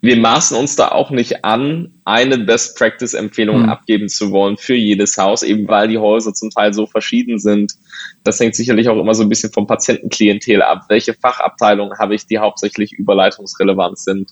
wir 0.00 0.16
maßen 0.16 0.56
uns 0.56 0.76
da 0.76 0.88
auch 0.88 1.10
nicht 1.10 1.44
an, 1.44 1.92
eine 2.04 2.38
Best 2.38 2.78
Practice 2.78 3.14
Empfehlung 3.14 3.62
mhm. 3.62 3.68
abgeben 3.68 4.08
zu 4.08 4.30
wollen 4.30 4.56
für 4.56 4.74
jedes 4.74 5.16
Haus, 5.16 5.42
eben 5.42 5.66
weil 5.68 5.88
die 5.88 5.98
Häuser 5.98 6.32
zum 6.34 6.50
Teil 6.50 6.72
so 6.72 6.86
verschieden 6.86 7.38
sind. 7.38 7.72
Das 8.22 8.38
hängt 8.38 8.54
sicherlich 8.54 8.88
auch 8.88 8.98
immer 8.98 9.14
so 9.14 9.24
ein 9.24 9.28
bisschen 9.28 9.52
vom 9.52 9.66
Patientenklientel 9.66 10.62
ab. 10.62 10.84
Welche 10.88 11.14
Fachabteilungen 11.14 11.98
habe 11.98 12.14
ich, 12.14 12.26
die 12.26 12.38
hauptsächlich 12.38 12.92
überleitungsrelevant 12.92 13.98
sind? 13.98 14.30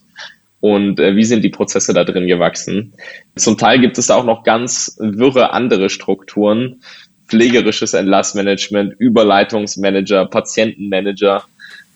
Und 0.60 1.00
äh, 1.00 1.16
wie 1.16 1.24
sind 1.24 1.42
die 1.42 1.50
Prozesse 1.50 1.92
da 1.92 2.04
drin 2.04 2.26
gewachsen? 2.26 2.94
Zum 3.34 3.58
Teil 3.58 3.80
gibt 3.80 3.98
es 3.98 4.06
da 4.06 4.14
auch 4.14 4.24
noch 4.24 4.44
ganz 4.44 4.96
wirre 5.00 5.52
andere 5.52 5.90
Strukturen. 5.90 6.80
Pflegerisches 7.26 7.92
Entlassmanagement, 7.92 8.94
Überleitungsmanager, 8.98 10.26
Patientenmanager. 10.26 11.44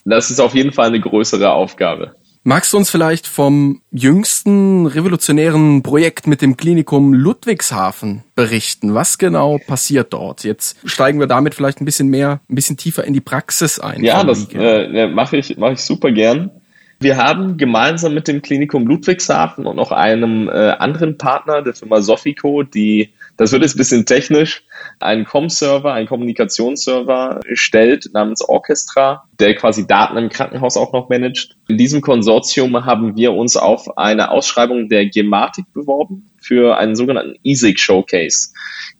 Das 0.04 0.30
ist 0.30 0.40
auf 0.40 0.54
jeden 0.54 0.72
Fall 0.72 0.88
eine 0.88 1.00
größere 1.00 1.52
Aufgabe. 1.52 2.16
Magst 2.42 2.72
du 2.72 2.78
uns 2.78 2.88
vielleicht 2.88 3.26
vom 3.26 3.82
jüngsten 3.90 4.86
revolutionären 4.86 5.82
Projekt 5.82 6.26
mit 6.26 6.40
dem 6.40 6.56
Klinikum 6.56 7.12
Ludwigshafen 7.12 8.24
berichten? 8.34 8.94
Was 8.94 9.18
genau 9.18 9.58
passiert 9.58 10.14
dort? 10.14 10.42
Jetzt 10.44 10.78
steigen 10.86 11.20
wir 11.20 11.26
damit 11.26 11.54
vielleicht 11.54 11.82
ein 11.82 11.84
bisschen 11.84 12.08
mehr, 12.08 12.40
ein 12.48 12.54
bisschen 12.54 12.78
tiefer 12.78 13.04
in 13.04 13.12
die 13.12 13.20
Praxis 13.20 13.78
ein. 13.78 14.02
Ja, 14.02 14.24
das 14.24 14.48
äh, 14.54 15.06
mache 15.08 15.36
ich, 15.36 15.58
mache 15.58 15.74
ich 15.74 15.80
super 15.80 16.12
gern. 16.12 16.50
Wir 16.98 17.18
haben 17.18 17.58
gemeinsam 17.58 18.14
mit 18.14 18.26
dem 18.26 18.40
Klinikum 18.40 18.86
Ludwigshafen 18.86 19.66
und 19.66 19.76
noch 19.76 19.92
einem 19.92 20.48
äh, 20.48 20.70
anderen 20.70 21.18
Partner, 21.18 21.60
der 21.60 21.74
Firma 21.74 22.00
Sofico, 22.00 22.62
die 22.62 23.10
das 23.36 23.52
wird 23.52 23.62
jetzt 23.62 23.74
ein 23.74 23.78
bisschen 23.78 24.06
technisch, 24.06 24.64
einen 25.02 25.24
Com-Server, 25.24 25.92
einen 25.92 26.06
Kommunikationsserver 26.06 27.40
stellt 27.52 28.10
namens 28.12 28.42
Orchestra, 28.42 29.24
der 29.38 29.54
quasi 29.54 29.86
Daten 29.86 30.16
im 30.16 30.28
Krankenhaus 30.28 30.76
auch 30.76 30.92
noch 30.92 31.08
managt. 31.08 31.56
In 31.68 31.78
diesem 31.78 32.00
Konsortium 32.00 32.84
haben 32.84 33.16
wir 33.16 33.32
uns 33.32 33.56
auf 33.56 33.96
eine 33.96 34.30
Ausschreibung 34.30 34.88
der 34.88 35.06
Gematik 35.08 35.64
beworben 35.72 36.30
für 36.40 36.76
einen 36.76 36.96
sogenannten 36.96 37.36
ESIC 37.42 37.78
Showcase. 37.78 38.50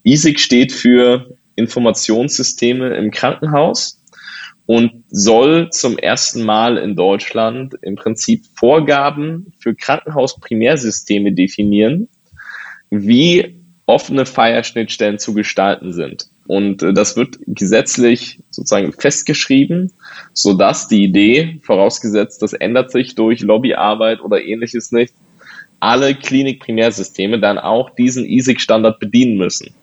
ESIC 0.05 0.41
steht 0.41 0.73
für 0.73 1.37
Informationssysteme 1.57 2.97
im 2.97 3.11
Krankenhaus 3.11 4.01
und 4.67 5.05
soll 5.09 5.71
zum 5.71 5.99
ersten 5.99 6.45
Mal 6.45 6.79
in 6.79 6.97
Deutschland 6.97 7.75
im 7.83 7.97
Prinzip 7.97 8.45
Vorgaben 8.55 9.53
für 9.59 9.75
Krankenhausprimärsysteme 9.75 11.33
definieren, 11.33 12.09
wie 12.89 13.60
offene 13.91 14.25
Fire-Schnittstellen 14.25 15.19
zu 15.19 15.35
gestalten 15.35 15.93
sind. 15.93 16.27
Und 16.47 16.83
äh, 16.83 16.93
das 16.93 17.17
wird 17.17 17.39
gesetzlich 17.47 18.39
sozusagen 18.51 18.93
festgeschrieben, 18.93 19.93
so 20.33 20.55
dass 20.55 20.89
die 20.89 21.03
Idee, 21.03 21.61
vorausgesetzt, 21.63 22.41
das 22.43 22.53
ändert 22.53 22.93
sich 22.93 23.15
durch 23.15 23.41
Lobbyarbeit 23.41 24.21
oder 24.21 24.43
ähnliches 24.43 24.93
nicht, 24.93 25.13
alle 25.81 26.15
Klinik-Primärsysteme 26.15 27.41
dann 27.41 27.59
auch 27.59 27.91
diesen 27.91 28.25
ISIC-Standard 28.25 29.01
bedienen 29.01 29.37
müssen. 29.37 29.75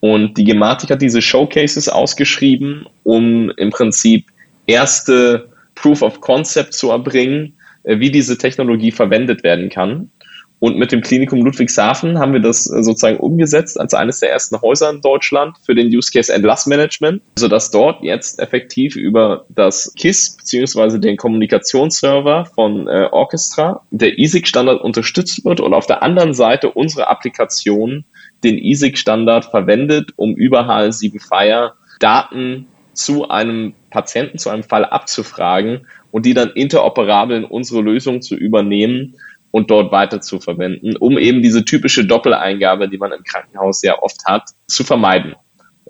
Und 0.00 0.38
die 0.38 0.44
Gematik 0.44 0.90
hat 0.90 1.02
diese 1.02 1.22
Showcases 1.22 1.88
ausgeschrieben, 1.88 2.86
um 3.04 3.50
im 3.56 3.70
Prinzip 3.70 4.26
erste 4.66 5.48
Proof 5.74 6.02
of 6.02 6.20
Concept 6.20 6.74
zu 6.74 6.90
erbringen, 6.90 7.54
äh, 7.84 8.00
wie 8.00 8.10
diese 8.10 8.36
Technologie 8.36 8.90
verwendet 8.90 9.42
werden 9.42 9.68
kann. 9.70 10.10
Und 10.60 10.76
mit 10.76 10.90
dem 10.90 11.02
Klinikum 11.02 11.42
Ludwigshafen 11.42 12.18
haben 12.18 12.32
wir 12.32 12.40
das 12.40 12.66
äh, 12.70 12.82
sozusagen 12.82 13.18
umgesetzt 13.18 13.78
als 13.78 13.94
eines 13.94 14.20
der 14.20 14.30
ersten 14.30 14.60
Häuser 14.60 14.90
in 14.90 15.00
Deutschland 15.00 15.56
für 15.64 15.74
den 15.74 15.86
Use 15.88 16.10
Case 16.12 16.32
Entlassmanagement, 16.32 17.22
sodass 17.36 17.70
dort 17.70 18.02
jetzt 18.02 18.40
effektiv 18.40 18.96
über 18.96 19.44
das 19.48 19.92
KISS 19.96 20.36
beziehungsweise 20.36 20.98
den 20.98 21.16
Kommunikationsserver 21.16 22.46
von 22.46 22.88
äh, 22.88 23.08
Orchestra 23.10 23.82
der 23.90 24.18
ISIC-Standard 24.18 24.80
unterstützt 24.80 25.44
wird 25.44 25.60
und 25.60 25.74
auf 25.74 25.86
der 25.86 26.02
anderen 26.02 26.34
Seite 26.34 26.70
unsere 26.70 27.08
Applikation 27.08 28.04
den 28.42 28.58
ISIC-Standard 28.58 29.44
verwendet, 29.44 30.10
um 30.16 30.34
über 30.34 30.68
HL7 30.68 31.20
Fire 31.20 31.74
Daten 32.00 32.66
zu 32.94 33.28
einem 33.28 33.74
Patienten, 33.90 34.38
zu 34.38 34.50
einem 34.50 34.64
Fall 34.64 34.84
abzufragen 34.84 35.86
und 36.10 36.26
die 36.26 36.34
dann 36.34 36.50
interoperabel 36.50 37.38
in 37.38 37.44
unsere 37.44 37.80
Lösung 37.80 38.22
zu 38.22 38.34
übernehmen 38.34 39.14
und 39.50 39.70
dort 39.70 39.92
weiter 39.92 40.20
zu 40.20 40.40
verwenden, 40.40 40.96
um 40.96 41.18
eben 41.18 41.42
diese 41.42 41.64
typische 41.64 42.04
Doppeleingabe, 42.04 42.88
die 42.88 42.98
man 42.98 43.12
im 43.12 43.22
Krankenhaus 43.22 43.80
sehr 43.80 44.02
oft 44.02 44.24
hat, 44.26 44.50
zu 44.66 44.84
vermeiden. 44.84 45.34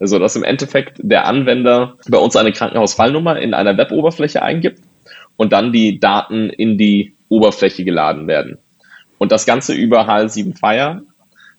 Also 0.00 0.18
dass 0.18 0.36
im 0.36 0.44
Endeffekt 0.44 0.98
der 1.02 1.26
Anwender 1.26 1.96
bei 2.08 2.18
uns 2.18 2.36
eine 2.36 2.52
Krankenhausfallnummer 2.52 3.40
in 3.40 3.54
einer 3.54 3.76
Web-Oberfläche 3.76 4.42
eingibt 4.42 4.82
und 5.36 5.52
dann 5.52 5.72
die 5.72 5.98
Daten 5.98 6.50
in 6.50 6.78
die 6.78 7.16
Oberfläche 7.28 7.84
geladen 7.84 8.28
werden. 8.28 8.58
Und 9.18 9.32
das 9.32 9.46
Ganze 9.46 9.74
über 9.74 10.08
HL7 10.08 10.56
Fire. 10.56 11.02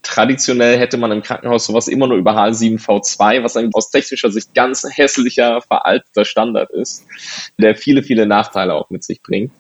Traditionell 0.02 0.80
hätte 0.80 0.96
man 0.96 1.12
im 1.12 1.22
Krankenhaus 1.22 1.66
sowas 1.66 1.90
immer 1.90 2.08
nur 2.08 2.18
über 2.18 2.32
HL7 2.32 2.82
V2, 2.82 3.44
was 3.44 3.58
ein 3.58 3.70
aus 3.74 3.92
technischer 3.92 4.32
Sicht 4.32 4.54
ganz 4.56 4.88
hässlicher, 4.90 5.60
veralteter 5.60 6.24
Standard 6.24 6.70
ist, 6.72 7.06
der 7.58 7.76
viele, 7.76 8.02
viele 8.02 8.26
Nachteile 8.26 8.76
auch 8.76 8.90
mit 8.90 9.04
sich 9.04 9.22
bringt 9.22 9.52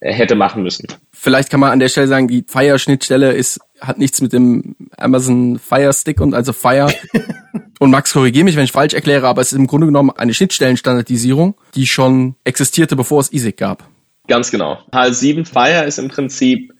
hätte 0.00 0.34
machen 0.34 0.62
müssen. 0.62 0.86
Vielleicht 1.12 1.50
kann 1.50 1.60
man 1.60 1.72
an 1.72 1.78
der 1.78 1.88
Stelle 1.88 2.06
sagen, 2.06 2.28
die 2.28 2.44
Fire-Schnittstelle 2.46 3.32
ist, 3.32 3.60
hat 3.80 3.98
nichts 3.98 4.20
mit 4.20 4.32
dem 4.32 4.76
Amazon 4.96 5.58
Fire 5.58 5.92
Stick 5.92 6.20
und 6.20 6.34
also 6.34 6.52
Fire. 6.52 6.92
und 7.78 7.90
Max, 7.90 8.12
korrigiere 8.12 8.44
mich, 8.44 8.56
wenn 8.56 8.64
ich 8.64 8.72
falsch 8.72 8.94
erkläre, 8.94 9.28
aber 9.28 9.42
es 9.42 9.52
ist 9.52 9.58
im 9.58 9.66
Grunde 9.66 9.86
genommen 9.86 10.10
eine 10.10 10.32
Schnittstellenstandardisierung, 10.32 11.54
die 11.74 11.86
schon 11.86 12.36
existierte, 12.44 12.96
bevor 12.96 13.20
es 13.20 13.32
ISIC 13.32 13.56
gab. 13.56 13.88
Ganz 14.26 14.50
genau. 14.50 14.78
HL7 14.92 15.44
Fire 15.44 15.84
ist 15.84 15.98
im 15.98 16.08
Prinzip 16.08 16.72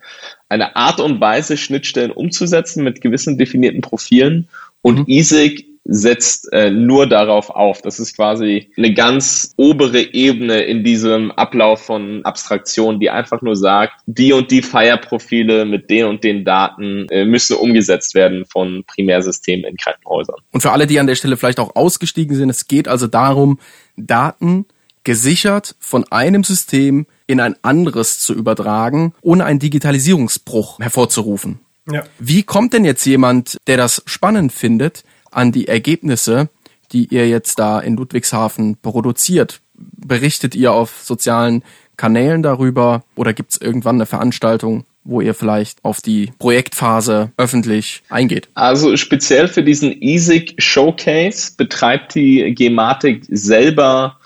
eine 0.48 0.76
Art 0.76 1.00
und 1.00 1.20
Weise, 1.20 1.56
Schnittstellen 1.56 2.10
umzusetzen 2.10 2.84
mit 2.84 3.00
gewissen 3.00 3.38
definierten 3.38 3.80
Profilen. 3.80 4.48
Und 4.82 5.00
mhm. 5.00 5.04
ISIC 5.08 5.66
setzt 5.84 6.52
äh, 6.52 6.70
nur 6.70 7.08
darauf 7.08 7.50
auf. 7.50 7.82
Das 7.82 7.98
ist 7.98 8.14
quasi 8.14 8.70
eine 8.76 8.94
ganz 8.94 9.52
obere 9.56 10.00
Ebene 10.14 10.60
in 10.60 10.84
diesem 10.84 11.30
Ablauf 11.32 11.82
von 11.82 12.24
Abstraktion, 12.24 13.00
die 13.00 13.10
einfach 13.10 13.42
nur 13.42 13.56
sagt, 13.56 13.94
die 14.06 14.32
und 14.32 14.50
die 14.50 14.62
Fire-Profile 14.62 15.64
mit 15.64 15.90
den 15.90 16.06
und 16.06 16.22
den 16.22 16.44
Daten 16.44 17.06
äh, 17.10 17.24
müssen 17.24 17.56
umgesetzt 17.56 18.14
werden 18.14 18.44
von 18.44 18.84
Primärsystemen 18.86 19.64
in 19.64 19.76
Krankenhäusern. 19.76 20.36
Und 20.52 20.60
für 20.60 20.70
alle, 20.70 20.86
die 20.86 21.00
an 21.00 21.06
der 21.06 21.14
Stelle 21.14 21.36
vielleicht 21.36 21.60
auch 21.60 21.74
ausgestiegen 21.74 22.36
sind, 22.36 22.50
es 22.50 22.68
geht 22.68 22.86
also 22.86 23.06
darum, 23.06 23.58
Daten 23.96 24.66
gesichert 25.02 25.76
von 25.80 26.04
einem 26.12 26.44
System 26.44 27.06
in 27.26 27.40
ein 27.40 27.56
anderes 27.62 28.18
zu 28.18 28.34
übertragen, 28.34 29.14
ohne 29.22 29.44
einen 29.44 29.58
Digitalisierungsbruch 29.58 30.78
hervorzurufen. 30.78 31.60
Ja. 31.90 32.04
Wie 32.18 32.42
kommt 32.42 32.74
denn 32.74 32.84
jetzt 32.84 33.04
jemand, 33.06 33.56
der 33.66 33.76
das 33.76 34.02
spannend 34.06 34.52
findet, 34.52 35.04
an 35.30 35.52
die 35.52 35.68
Ergebnisse, 35.68 36.48
die 36.92 37.06
ihr 37.06 37.28
jetzt 37.28 37.58
da 37.58 37.80
in 37.80 37.96
Ludwigshafen 37.96 38.76
produziert? 38.76 39.60
Berichtet 39.74 40.54
ihr 40.54 40.72
auf 40.72 41.00
sozialen 41.02 41.62
Kanälen 41.96 42.42
darüber 42.42 43.04
oder 43.14 43.32
gibt 43.32 43.52
es 43.52 43.60
irgendwann 43.60 43.96
eine 43.96 44.06
Veranstaltung, 44.06 44.84
wo 45.04 45.20
ihr 45.20 45.34
vielleicht 45.34 45.84
auf 45.84 46.00
die 46.00 46.32
Projektphase 46.38 47.32
öffentlich 47.36 48.02
eingeht? 48.08 48.48
Also 48.54 48.96
speziell 48.96 49.48
für 49.48 49.62
diesen 49.62 50.00
ESIC 50.00 50.54
Showcase 50.58 51.52
betreibt 51.56 52.14
die 52.14 52.54
Gematik 52.54 53.24
selber 53.28 54.16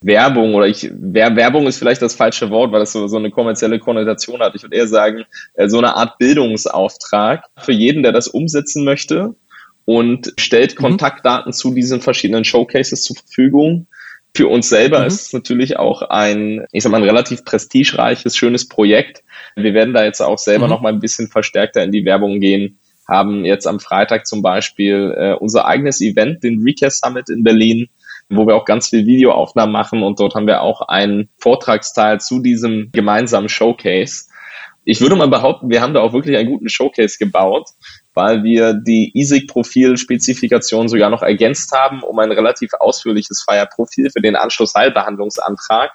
Werbung 0.00 0.54
oder 0.54 0.68
ich 0.68 0.90
Werbung 0.92 1.66
ist 1.66 1.78
vielleicht 1.78 2.02
das 2.02 2.14
falsche 2.14 2.50
Wort, 2.50 2.72
weil 2.72 2.80
das 2.80 2.92
so, 2.92 3.08
so 3.08 3.16
eine 3.16 3.30
kommerzielle 3.30 3.80
Konnotation 3.80 4.40
hat. 4.40 4.54
Ich 4.54 4.62
würde 4.62 4.76
eher 4.76 4.86
sagen, 4.86 5.24
äh, 5.54 5.68
so 5.68 5.78
eine 5.78 5.96
Art 5.96 6.18
Bildungsauftrag 6.18 7.44
für 7.58 7.72
jeden, 7.72 8.02
der 8.02 8.12
das 8.12 8.28
umsetzen 8.28 8.84
möchte 8.84 9.34
und 9.88 10.34
stellt 10.36 10.74
mhm. 10.74 10.82
Kontaktdaten 10.82 11.54
zu 11.54 11.72
diesen 11.72 12.02
verschiedenen 12.02 12.44
Showcases 12.44 13.04
zur 13.04 13.16
Verfügung. 13.16 13.86
Für 14.36 14.46
uns 14.48 14.68
selber 14.68 15.00
mhm. 15.00 15.06
ist 15.06 15.22
es 15.28 15.32
natürlich 15.32 15.78
auch 15.78 16.02
ein, 16.02 16.66
ich 16.72 16.82
sag 16.82 16.92
mal, 16.92 16.98
ein 16.98 17.08
relativ 17.08 17.42
prestigereiches, 17.42 18.36
schönes 18.36 18.68
Projekt. 18.68 19.24
Wir 19.56 19.72
werden 19.72 19.94
da 19.94 20.04
jetzt 20.04 20.20
auch 20.20 20.36
selber 20.36 20.66
mhm. 20.66 20.72
noch 20.72 20.82
mal 20.82 20.92
ein 20.92 21.00
bisschen 21.00 21.28
verstärkter 21.28 21.82
in 21.82 21.90
die 21.90 22.04
Werbung 22.04 22.38
gehen, 22.38 22.78
haben 23.08 23.46
jetzt 23.46 23.66
am 23.66 23.80
Freitag 23.80 24.26
zum 24.26 24.42
Beispiel 24.42 25.14
äh, 25.16 25.32
unser 25.32 25.64
eigenes 25.64 26.02
Event, 26.02 26.44
den 26.44 26.60
Recare 26.62 26.90
Summit 26.90 27.30
in 27.30 27.42
Berlin, 27.42 27.88
wo 28.28 28.46
wir 28.46 28.56
auch 28.56 28.66
ganz 28.66 28.90
viel 28.90 29.06
Videoaufnahmen 29.06 29.72
machen 29.72 30.02
und 30.02 30.20
dort 30.20 30.34
haben 30.34 30.46
wir 30.46 30.60
auch 30.60 30.82
einen 30.82 31.30
Vortragsteil 31.38 32.20
zu 32.20 32.40
diesem 32.40 32.90
gemeinsamen 32.92 33.48
Showcase. 33.48 34.26
Ich 34.84 35.00
würde 35.00 35.16
mal 35.16 35.28
behaupten, 35.28 35.70
wir 35.70 35.80
haben 35.80 35.94
da 35.94 36.00
auch 36.00 36.12
wirklich 36.12 36.36
einen 36.36 36.50
guten 36.50 36.68
Showcase 36.68 37.16
gebaut, 37.18 37.70
weil 38.18 38.42
wir 38.42 38.72
die 38.74 39.12
ISIG-Profil-Spezifikation 39.14 40.88
sogar 40.88 41.08
noch 41.08 41.22
ergänzt 41.22 41.70
haben 41.70 42.02
um 42.02 42.18
ein 42.18 42.32
relativ 42.32 42.72
ausführliches 42.80 43.44
Fire-Profil 43.48 44.10
für 44.10 44.20
den 44.20 44.34
Anschlussheilbehandlungsantrag 44.34 45.92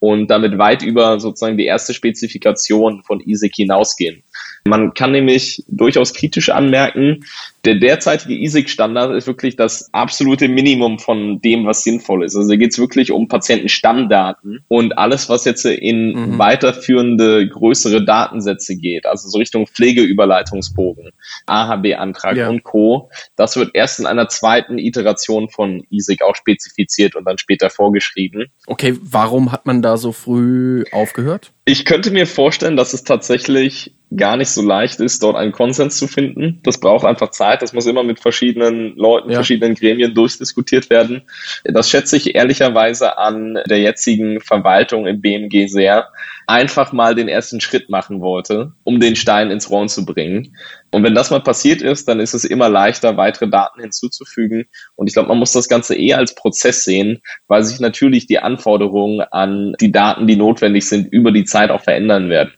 und 0.00 0.26
damit 0.26 0.58
weit 0.58 0.82
über 0.82 1.20
sozusagen 1.20 1.56
die 1.56 1.66
erste 1.66 1.94
Spezifikation 1.94 3.04
von 3.04 3.20
ISIG 3.20 3.54
hinausgehen. 3.54 4.24
Man 4.64 4.94
kann 4.94 5.12
nämlich 5.12 5.64
durchaus 5.68 6.14
kritisch 6.14 6.50
anmerken, 6.50 7.24
der 7.64 7.76
derzeitige 7.76 8.34
ISIG-Standard 8.34 9.14
ist 9.14 9.26
wirklich 9.26 9.54
das 9.54 9.88
absolute 9.92 10.48
Minimum 10.48 10.98
von 10.98 11.40
dem, 11.40 11.64
was 11.64 11.84
sinnvoll 11.84 12.24
ist. 12.24 12.34
Also 12.34 12.48
da 12.48 12.56
geht 12.56 12.72
es 12.72 12.78
wirklich 12.78 13.12
um 13.12 13.28
Patientenstammdaten 13.28 14.64
und 14.68 14.98
alles, 14.98 15.28
was 15.28 15.44
jetzt 15.44 15.64
in 15.64 16.12
mhm. 16.12 16.38
weiterführende 16.38 17.48
größere 17.48 18.04
Datensätze 18.04 18.76
geht, 18.76 19.06
also 19.06 19.28
so 19.28 19.38
Richtung 19.38 19.66
Pflegeüberleitungsbogen, 19.66 21.10
AHB-Antrag 21.46 22.36
ja. 22.36 22.48
und 22.48 22.64
Co., 22.64 23.10
das 23.36 23.56
wird 23.56 23.70
erst 23.74 24.00
in 24.00 24.06
einer 24.06 24.28
zweiten 24.28 24.78
Iteration 24.78 25.48
von 25.48 25.84
ISIG 25.90 26.22
auch 26.22 26.34
spezifiziert 26.34 27.14
und 27.14 27.24
dann 27.24 27.38
später 27.38 27.70
vorgeschrieben. 27.70 28.46
Okay, 28.66 28.96
warum 29.00 29.52
hat 29.52 29.66
man 29.66 29.82
da 29.82 29.96
so 29.96 30.10
früh 30.10 30.84
aufgehört? 30.90 31.52
Ich 31.64 31.84
könnte 31.84 32.10
mir 32.10 32.26
vorstellen, 32.26 32.76
dass 32.76 32.92
es 32.92 33.04
tatsächlich 33.04 33.92
gar 34.16 34.36
nicht 34.36 34.50
so 34.50 34.62
leicht 34.62 35.00
ist, 35.00 35.22
dort 35.22 35.36
einen 35.36 35.52
Konsens 35.52 35.96
zu 35.96 36.06
finden. 36.06 36.60
Das 36.62 36.78
braucht 36.78 37.04
einfach 37.04 37.30
Zeit. 37.30 37.62
Das 37.62 37.72
muss 37.72 37.86
immer 37.86 38.02
mit 38.02 38.20
verschiedenen 38.20 38.96
Leuten, 38.96 39.30
ja. 39.30 39.36
verschiedenen 39.36 39.74
Gremien 39.74 40.14
durchdiskutiert 40.14 40.90
werden. 40.90 41.22
Das 41.64 41.88
schätze 41.88 42.16
ich 42.16 42.34
ehrlicherweise 42.34 43.18
an 43.18 43.58
der 43.68 43.78
jetzigen 43.78 44.40
Verwaltung 44.40 45.06
im 45.06 45.20
BMG 45.20 45.68
sehr. 45.68 46.08
Einfach 46.46 46.92
mal 46.92 47.14
den 47.14 47.28
ersten 47.28 47.60
Schritt 47.60 47.88
machen 47.88 48.20
wollte, 48.20 48.72
um 48.84 48.98
den 49.00 49.16
Stein 49.16 49.50
ins 49.50 49.70
Rollen 49.70 49.88
zu 49.88 50.04
bringen. 50.04 50.56
Und 50.90 51.04
wenn 51.04 51.14
das 51.14 51.30
mal 51.30 51.40
passiert 51.40 51.80
ist, 51.80 52.08
dann 52.08 52.20
ist 52.20 52.34
es 52.34 52.44
immer 52.44 52.68
leichter, 52.68 53.16
weitere 53.16 53.48
Daten 53.48 53.80
hinzuzufügen. 53.80 54.66
Und 54.96 55.06
ich 55.06 55.14
glaube, 55.14 55.28
man 55.28 55.38
muss 55.38 55.52
das 55.52 55.68
Ganze 55.68 55.94
eher 55.94 56.18
als 56.18 56.34
Prozess 56.34 56.84
sehen, 56.84 57.22
weil 57.46 57.62
sich 57.62 57.80
natürlich 57.80 58.26
die 58.26 58.40
Anforderungen 58.40 59.20
an 59.20 59.74
die 59.80 59.92
Daten, 59.92 60.26
die 60.26 60.36
notwendig 60.36 60.86
sind, 60.86 61.12
über 61.12 61.32
die 61.32 61.44
Zeit 61.44 61.70
auch 61.70 61.80
verändern 61.80 62.28
werden. 62.28 62.52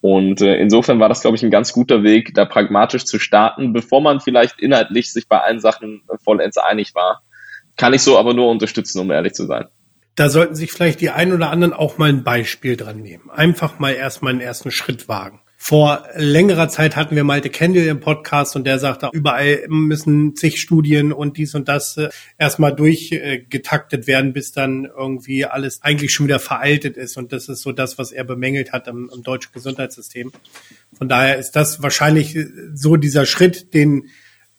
Und 0.00 0.40
äh, 0.40 0.56
insofern 0.56 0.98
war 0.98 1.08
das, 1.08 1.20
glaube 1.20 1.36
ich, 1.36 1.42
ein 1.42 1.50
ganz 1.50 1.72
guter 1.72 2.02
Weg, 2.02 2.34
da 2.34 2.46
pragmatisch 2.46 3.04
zu 3.04 3.18
starten, 3.18 3.72
bevor 3.72 4.00
man 4.00 4.20
vielleicht 4.20 4.58
inhaltlich 4.60 5.12
sich 5.12 5.28
bei 5.28 5.40
allen 5.40 5.60
Sachen 5.60 6.02
vollends 6.24 6.56
einig 6.56 6.94
war. 6.94 7.22
Kann 7.76 7.92
ich 7.92 8.02
so 8.02 8.18
aber 8.18 8.32
nur 8.32 8.50
unterstützen, 8.50 9.00
um 9.00 9.10
ehrlich 9.10 9.34
zu 9.34 9.46
sein. 9.46 9.66
Da 10.14 10.28
sollten 10.28 10.54
sich 10.54 10.72
vielleicht 10.72 11.00
die 11.00 11.10
ein 11.10 11.32
oder 11.32 11.50
anderen 11.50 11.72
auch 11.72 11.98
mal 11.98 12.08
ein 12.08 12.24
Beispiel 12.24 12.76
dran 12.76 13.00
nehmen. 13.00 13.30
Einfach 13.30 13.78
mal 13.78 13.92
erstmal 13.92 14.32
einen 14.32 14.40
ersten 14.40 14.70
Schritt 14.70 15.08
wagen. 15.08 15.40
Vor 15.62 16.08
längerer 16.16 16.70
Zeit 16.70 16.96
hatten 16.96 17.14
wir 17.14 17.22
Malte 17.22 17.50
Kendall 17.50 17.84
im 17.84 18.00
Podcast 18.00 18.56
und 18.56 18.64
der 18.64 18.78
sagte, 18.78 19.10
überall 19.12 19.66
müssen 19.68 20.34
zig 20.34 20.58
Studien 20.58 21.12
und 21.12 21.36
dies 21.36 21.54
und 21.54 21.68
das 21.68 21.98
äh, 21.98 22.08
erstmal 22.38 22.74
durchgetaktet 22.74 24.06
werden, 24.06 24.32
bis 24.32 24.52
dann 24.52 24.86
irgendwie 24.86 25.44
alles 25.44 25.82
eigentlich 25.82 26.14
schon 26.14 26.26
wieder 26.26 26.38
veraltet 26.38 26.96
ist. 26.96 27.18
Und 27.18 27.32
das 27.32 27.50
ist 27.50 27.60
so 27.60 27.72
das, 27.72 27.98
was 27.98 28.10
er 28.10 28.24
bemängelt 28.24 28.72
hat 28.72 28.88
im, 28.88 29.10
im 29.14 29.22
deutschen 29.22 29.52
Gesundheitssystem. 29.52 30.32
Von 30.96 31.10
daher 31.10 31.36
ist 31.36 31.52
das 31.52 31.82
wahrscheinlich 31.82 32.38
so 32.72 32.96
dieser 32.96 33.26
Schritt, 33.26 33.74
den 33.74 34.08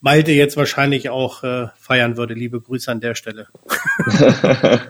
Malte 0.02 0.32
jetzt 0.32 0.56
wahrscheinlich 0.56 1.10
auch 1.10 1.44
äh, 1.44 1.68
feiern 1.80 2.16
würde. 2.16 2.36
Liebe 2.36 2.62
Grüße 2.62 2.92
an 2.92 3.02
der 3.02 3.16
Stelle. 3.16 3.48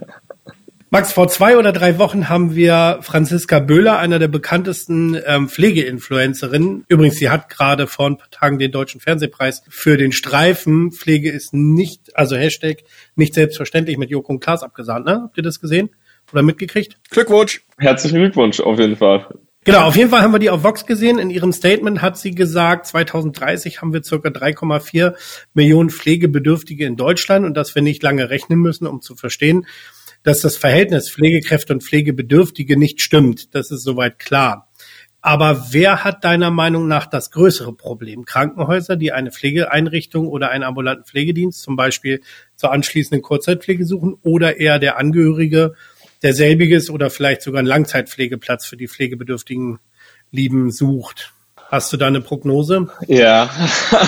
Max, 0.93 1.13
vor 1.13 1.29
zwei 1.29 1.57
oder 1.57 1.71
drei 1.71 1.98
Wochen 2.00 2.27
haben 2.27 2.53
wir 2.53 3.00
Franziska 3.01 3.60
Böhler, 3.60 3.98
einer 3.98 4.19
der 4.19 4.27
bekanntesten 4.27 5.17
ähm, 5.25 5.48
Pflegeinfluencerinnen. 5.48 6.83
Übrigens, 6.89 7.15
sie 7.15 7.29
hat 7.29 7.48
gerade 7.48 7.88
vor 7.88 8.07
ein 8.07 8.17
paar 8.17 8.29
Tagen 8.29 8.60
den 8.60 8.74
Deutschen 8.74 9.00
Fernsehpreis 9.00 9.63
für 9.69 9.95
den 9.95 10.12
Streifen 10.12 10.91
Pflege 10.91 11.32
ist 11.32 11.54
nicht, 11.54 12.17
also 12.17 12.36
Hashtag 12.36 12.80
nicht 13.15 13.36
selbstverständlich 13.36 13.97
mit 13.97 14.10
Joko 14.10 14.34
und 14.34 14.41
Klaas 14.41 14.63
abgesahnt, 14.63 15.06
ne? 15.06 15.21
Habt 15.23 15.38
ihr 15.38 15.43
das 15.43 15.62
gesehen 15.62 15.91
oder 16.34 16.43
mitgekriegt? 16.43 16.97
Glückwunsch. 17.10 17.63
Herzlichen 17.77 18.17
Glückwunsch 18.17 18.60
auf 18.60 18.77
jeden 18.77 18.97
Fall. 18.97 19.27
Genau, 19.63 19.84
auf 19.84 19.95
jeden 19.95 20.10
Fall 20.10 20.23
haben 20.23 20.34
wir 20.34 20.39
die 20.39 20.49
auf 20.49 20.63
Vox 20.63 20.88
gesehen. 20.88 21.19
In 21.19 21.30
ihrem 21.30 21.54
Statement 21.54 22.01
hat 22.01 22.17
sie 22.17 22.32
gesagt, 22.32 22.88
2030 22.88 23.80
haben 23.80 23.93
wir 23.93 24.04
circa 24.04 24.27
3,4 24.27 25.13
Millionen 25.54 25.89
Pflegebedürftige 25.89 26.86
in 26.86 26.97
Deutschland 26.97 27.45
und 27.45 27.54
dass 27.54 27.75
wir 27.75 27.82
nicht 27.82 28.04
lange 28.04 28.30
rechnen 28.30 28.60
müssen, 28.60 28.88
um 28.88 29.01
zu 29.01 29.15
verstehen, 29.15 29.67
dass 30.23 30.41
das 30.41 30.57
Verhältnis 30.57 31.10
Pflegekräfte 31.10 31.73
und 31.73 31.84
Pflegebedürftige 31.84 32.77
nicht 32.77 33.01
stimmt. 33.01 33.55
Das 33.55 33.71
ist 33.71 33.84
soweit 33.84 34.19
klar. 34.19 34.69
Aber 35.23 35.67
wer 35.69 36.03
hat 36.03 36.23
deiner 36.23 36.49
Meinung 36.49 36.88
nach 36.88 37.05
das 37.05 37.29
größere 37.29 37.73
Problem? 37.73 38.25
Krankenhäuser, 38.25 38.95
die 38.95 39.12
eine 39.12 39.31
Pflegeeinrichtung 39.31 40.27
oder 40.27 40.49
einen 40.49 40.63
ambulanten 40.63 41.05
Pflegedienst 41.05 41.62
zum 41.62 41.75
Beispiel 41.75 42.21
zur 42.55 42.71
anschließenden 42.71 43.21
Kurzzeitpflege 43.21 43.86
suchen 43.86 44.15
oder 44.23 44.57
eher 44.60 44.79
der 44.79 44.97
Angehörige, 44.97 45.75
der 46.23 46.34
selbiges 46.34 46.89
oder 46.89 47.12
vielleicht 47.12 47.43
sogar 47.43 47.60
einen 47.60 47.67
Langzeitpflegeplatz 47.67 48.65
für 48.65 48.77
die 48.77 48.88
pflegebedürftigen 48.88 49.79
Lieben 50.31 50.71
sucht? 50.71 51.34
Hast 51.71 51.93
du 51.93 51.95
da 51.95 52.07
eine 52.07 52.19
Prognose? 52.19 52.89
Ja, 53.07 53.49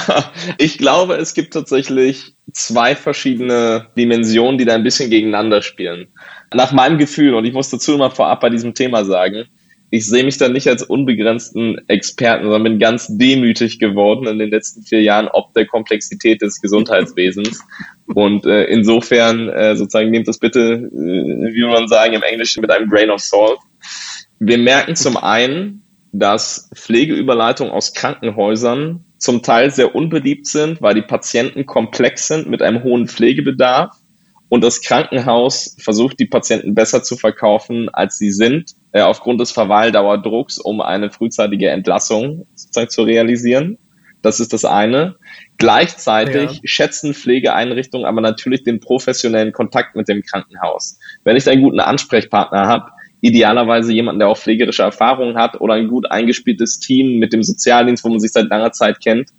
ich 0.58 0.78
glaube, 0.78 1.16
es 1.16 1.34
gibt 1.34 1.54
tatsächlich 1.54 2.36
zwei 2.52 2.94
verschiedene 2.94 3.88
Dimensionen, 3.98 4.58
die 4.58 4.66
da 4.66 4.76
ein 4.76 4.84
bisschen 4.84 5.10
gegeneinander 5.10 5.62
spielen. 5.62 6.10
Nach 6.54 6.74
meinem 6.74 6.98
Gefühl, 6.98 7.36
und 7.36 7.46
ich 7.46 7.54
muss 7.54 7.70
dazu 7.70 7.98
mal 7.98 8.10
vorab 8.10 8.42
bei 8.42 8.50
diesem 8.50 8.74
Thema 8.74 9.06
sagen, 9.06 9.46
ich 9.92 10.06
sehe 10.08 10.26
mich 10.26 10.38
da 10.38 10.50
nicht 10.50 10.68
als 10.68 10.84
unbegrenzten 10.84 11.88
Experten, 11.88 12.44
sondern 12.44 12.64
bin 12.64 12.80
ganz 12.80 13.08
demütig 13.10 13.80
geworden 13.80 14.28
in 14.28 14.40
den 14.40 14.50
letzten 14.50 14.84
vier 14.84 15.02
Jahren 15.02 15.30
ob 15.30 15.54
der 15.54 15.66
Komplexität 15.66 16.42
des 16.42 16.60
Gesundheitswesens. 16.60 17.62
Und 18.08 18.46
äh, 18.46 18.66
insofern 18.66 19.48
äh, 19.48 19.78
sozusagen 19.78 20.12
nehmt 20.12 20.28
das 20.28 20.38
bitte, 20.38 20.74
äh, 20.92 21.54
wie 21.54 21.64
man 21.66 21.88
sagen 21.88 22.12
im 22.12 22.24
Englischen, 22.24 22.60
mit 22.60 22.72
einem 22.72 22.90
Grain 22.90 23.10
of 23.10 23.22
Salt. 23.22 23.60
Wir 24.40 24.58
merken 24.58 24.98
zum 24.98 25.16
einen, 25.16 25.83
dass 26.14 26.70
Pflegeüberleitungen 26.76 27.74
aus 27.74 27.94
Krankenhäusern 27.94 29.04
zum 29.18 29.42
Teil 29.42 29.72
sehr 29.72 29.96
unbeliebt 29.96 30.46
sind, 30.46 30.82
weil 30.82 30.94
die 30.94 31.02
Patienten 31.02 31.66
komplex 31.66 32.28
sind 32.28 32.48
mit 32.48 32.62
einem 32.62 32.84
hohen 32.84 33.08
Pflegebedarf 33.08 33.98
und 34.48 34.64
das 34.64 34.84
Krankenhaus 34.84 35.76
versucht, 35.80 36.20
die 36.20 36.28
Patienten 36.28 36.76
besser 36.76 37.02
zu 37.02 37.18
verkaufen, 37.18 37.90
als 37.90 38.20
sie 38.20 38.32
sind, 38.32 38.74
äh, 38.92 39.02
aufgrund 39.02 39.42
des 39.42 39.52
Verweildauerdrucks, 39.52 40.60
um 40.60 40.82
eine 40.82 41.10
frühzeitige 41.10 41.70
Entlassung 41.70 42.46
sozusagen 42.54 42.90
zu 42.92 43.02
realisieren. 43.02 43.80
Das 44.22 44.40
ist 44.40 44.54
das 44.54 44.66
eine. 44.66 45.16
Gleichzeitig 45.58 46.52
ja. 46.52 46.60
schätzen 46.64 47.16
Pflegeeinrichtungen 47.16 48.06
aber 48.06 48.22
natürlich 48.22 48.64
den 48.64 48.80
professionellen 48.80 49.52
Kontakt 49.52 49.96
mit 49.96 50.08
dem 50.08 50.22
Krankenhaus. 50.22 51.00
Wenn 51.24 51.36
ich 51.36 51.50
einen 51.50 51.64
guten 51.64 51.80
Ansprechpartner 51.80 52.68
habe, 52.68 52.92
idealerweise 53.24 53.94
jemanden, 53.94 54.20
der 54.20 54.28
auch 54.28 54.38
pflegerische 54.38 54.84
Erfahrungen 54.84 55.38
hat 55.38 55.62
oder 55.62 55.76
ein 55.76 55.88
gut 55.88 56.12
eingespieltes 56.12 56.80
Team 56.80 57.20
mit 57.20 57.32
dem 57.32 57.42
Sozialdienst, 57.42 58.04
wo 58.04 58.10
man 58.10 58.20
sich 58.20 58.34
seit 58.34 58.50
langer 58.50 58.74
Zeit 58.74 59.00
kennt, 59.02 59.30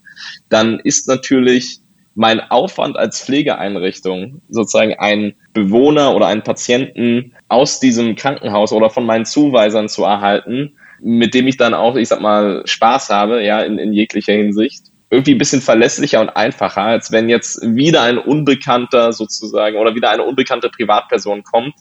dann 0.49 0.81
ist 0.81 1.07
natürlich 1.07 1.81
mein 2.15 2.41
Aufwand 2.41 2.97
als 2.97 3.23
Pflegeeinrichtung, 3.23 4.41
sozusagen 4.49 4.95
einen 4.95 5.35
Bewohner 5.53 6.15
oder 6.15 6.29
einen 6.29 6.43
Patienten 6.43 7.35
aus 7.49 7.79
diesem 7.79 8.17
Krankenhaus 8.17 8.73
oder 8.73 8.89
von 8.89 9.05
meinen 9.05 9.27
Zuweisern 9.27 9.91
zu 9.91 10.05
erhalten, 10.05 10.77
mit 11.03 11.35
dem 11.35 11.47
ich 11.47 11.59
dann 11.59 11.75
auch, 11.75 11.97
ich 11.97 12.09
sag 12.09 12.23
mal, 12.23 12.63
Spaß 12.65 13.11
habe, 13.11 13.45
ja, 13.45 13.61
in, 13.61 13.79
in 13.79 13.93
jeglicher 13.93 14.33
Hinsicht, 14.33 14.85
irgendwie 15.11 15.35
ein 15.35 15.39
bisschen 15.39 15.61
verlässlicher 15.61 16.23
und 16.23 16.31
einfacher, 16.31 16.83
als 16.83 17.13
wenn 17.13 17.29
jetzt 17.29 17.61
wieder 17.63 18.03
ein 18.03 18.17
Unbekannter 18.17 19.13
sozusagen 19.13 19.77
oder 19.77 19.95
wieder 19.95 20.09
eine 20.09 20.23
unbekannte 20.23 20.71
Privatperson 20.71 21.43
kommt, 21.43 21.75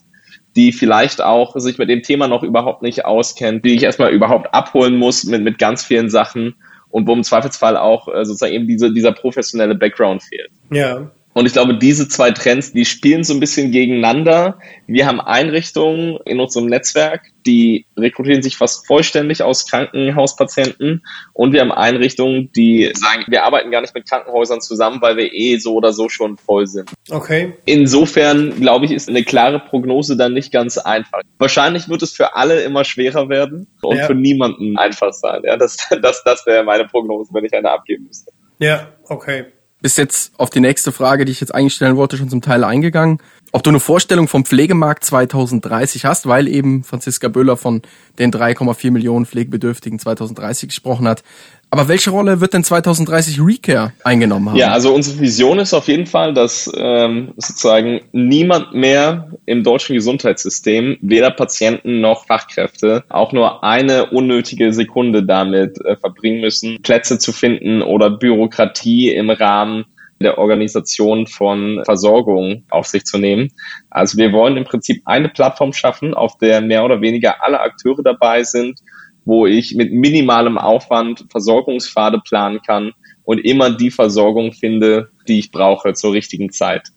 die 0.56 0.72
vielleicht 0.72 1.22
auch 1.22 1.56
sich 1.56 1.78
mit 1.78 1.88
dem 1.88 2.02
Thema 2.02 2.28
noch 2.28 2.42
überhaupt 2.42 2.82
nicht 2.82 3.04
auskennt, 3.04 3.64
die 3.64 3.74
ich 3.74 3.82
erstmal 3.82 4.12
überhaupt 4.12 4.54
abholen 4.54 4.96
muss 4.96 5.24
mit, 5.24 5.42
mit 5.42 5.58
ganz 5.58 5.84
vielen 5.84 6.10
Sachen 6.10 6.54
und 6.90 7.08
wo 7.08 7.12
im 7.12 7.24
Zweifelsfall 7.24 7.76
auch 7.76 8.08
äh, 8.08 8.24
sozusagen 8.24 8.52
eben 8.52 8.68
diese, 8.68 8.92
dieser 8.92 9.12
professionelle 9.12 9.74
Background 9.74 10.22
fehlt. 10.22 10.50
Ja. 10.70 11.10
Und 11.34 11.46
ich 11.46 11.52
glaube, 11.52 11.76
diese 11.76 12.08
zwei 12.08 12.30
Trends, 12.30 12.72
die 12.72 12.84
spielen 12.84 13.24
so 13.24 13.34
ein 13.34 13.40
bisschen 13.40 13.72
gegeneinander. 13.72 14.58
Wir 14.86 15.06
haben 15.06 15.20
Einrichtungen 15.20 16.18
in 16.24 16.38
unserem 16.38 16.66
Netzwerk, 16.66 17.22
die 17.44 17.86
rekrutieren 17.96 18.40
sich 18.40 18.56
fast 18.56 18.86
vollständig 18.86 19.42
aus 19.42 19.66
Krankenhauspatienten. 19.66 21.04
Und 21.32 21.52
wir 21.52 21.60
haben 21.60 21.72
Einrichtungen, 21.72 22.52
die 22.52 22.92
sagen, 22.94 23.24
wir 23.26 23.42
arbeiten 23.42 23.72
gar 23.72 23.80
nicht 23.80 23.94
mit 23.94 24.08
Krankenhäusern 24.08 24.60
zusammen, 24.60 25.02
weil 25.02 25.16
wir 25.16 25.32
eh 25.32 25.58
so 25.58 25.74
oder 25.74 25.92
so 25.92 26.08
schon 26.08 26.38
voll 26.38 26.68
sind. 26.68 26.90
Okay. 27.10 27.54
Insofern, 27.64 28.60
glaube 28.60 28.84
ich, 28.84 28.92
ist 28.92 29.08
eine 29.08 29.24
klare 29.24 29.58
Prognose 29.58 30.16
dann 30.16 30.34
nicht 30.34 30.52
ganz 30.52 30.78
einfach. 30.78 31.20
Wahrscheinlich 31.38 31.88
wird 31.88 32.02
es 32.02 32.12
für 32.12 32.36
alle 32.36 32.62
immer 32.62 32.84
schwerer 32.84 33.28
werden 33.28 33.66
und 33.82 33.96
ja. 33.96 34.06
für 34.06 34.14
niemanden 34.14 34.78
einfach 34.78 35.12
sein. 35.12 35.42
Ja, 35.44 35.56
das, 35.56 35.76
das, 36.02 36.22
das 36.22 36.46
wäre 36.46 36.62
meine 36.62 36.84
Prognose, 36.84 37.34
wenn 37.34 37.44
ich 37.44 37.52
eine 37.52 37.72
abgeben 37.72 38.04
müsste. 38.04 38.30
Ja, 38.60 38.92
okay. 39.08 39.46
Bis 39.84 39.98
jetzt 39.98 40.32
auf 40.38 40.48
die 40.48 40.60
nächste 40.60 40.92
Frage, 40.92 41.26
die 41.26 41.32
ich 41.32 41.40
jetzt 41.42 41.54
eigentlich 41.54 41.74
stellen 41.74 41.96
wollte, 41.96 42.16
schon 42.16 42.30
zum 42.30 42.40
Teil 42.40 42.64
eingegangen. 42.64 43.18
Ob 43.54 43.62
du 43.62 43.70
eine 43.70 43.78
Vorstellung 43.78 44.26
vom 44.26 44.44
Pflegemarkt 44.44 45.04
2030 45.04 46.04
hast, 46.04 46.26
weil 46.26 46.48
eben 46.48 46.82
Franziska 46.82 47.28
Böhler 47.28 47.56
von 47.56 47.82
den 48.18 48.32
3,4 48.32 48.90
Millionen 48.90 49.26
Pflegebedürftigen 49.26 50.00
2030 50.00 50.70
gesprochen 50.70 51.06
hat. 51.06 51.22
Aber 51.70 51.86
welche 51.86 52.10
Rolle 52.10 52.40
wird 52.40 52.52
denn 52.52 52.64
2030 52.64 53.40
Recare 53.40 53.92
eingenommen 54.02 54.48
haben? 54.48 54.56
Ja, 54.56 54.72
also 54.72 54.92
unsere 54.92 55.20
Vision 55.20 55.60
ist 55.60 55.72
auf 55.72 55.86
jeden 55.86 56.06
Fall, 56.06 56.34
dass 56.34 56.68
ähm, 56.76 57.32
sozusagen 57.36 58.00
niemand 58.10 58.74
mehr 58.74 59.30
im 59.46 59.62
deutschen 59.62 59.94
Gesundheitssystem, 59.94 60.98
weder 61.00 61.30
Patienten 61.30 62.00
noch 62.00 62.26
Fachkräfte, 62.26 63.04
auch 63.08 63.32
nur 63.32 63.62
eine 63.62 64.06
unnötige 64.10 64.72
Sekunde 64.72 65.22
damit 65.22 65.80
äh, 65.84 65.94
verbringen 65.94 66.40
müssen, 66.40 66.82
Plätze 66.82 67.20
zu 67.20 67.30
finden 67.32 67.82
oder 67.82 68.10
Bürokratie 68.10 69.10
im 69.10 69.30
Rahmen 69.30 69.84
der 70.24 70.38
Organisation 70.38 71.26
von 71.26 71.82
Versorgung 71.84 72.64
auf 72.70 72.86
sich 72.86 73.04
zu 73.04 73.18
nehmen. 73.18 73.52
Also 73.90 74.18
wir 74.18 74.32
wollen 74.32 74.56
im 74.56 74.64
Prinzip 74.64 75.02
eine 75.04 75.28
Plattform 75.28 75.72
schaffen, 75.72 76.14
auf 76.14 76.38
der 76.38 76.60
mehr 76.60 76.84
oder 76.84 77.00
weniger 77.00 77.44
alle 77.44 77.60
Akteure 77.60 78.02
dabei 78.02 78.42
sind 78.42 78.80
wo 79.24 79.46
ich 79.46 79.74
mit 79.74 79.92
minimalem 79.92 80.58
Aufwand 80.58 81.24
Versorgungspfade 81.30 82.20
planen 82.24 82.60
kann 82.62 82.92
und 83.24 83.38
immer 83.38 83.70
die 83.70 83.90
Versorgung 83.90 84.52
finde, 84.52 85.08
die 85.28 85.38
ich 85.38 85.50
brauche 85.50 85.94
zur 85.94 86.12
richtigen 86.12 86.50
Zeit. 86.50 86.88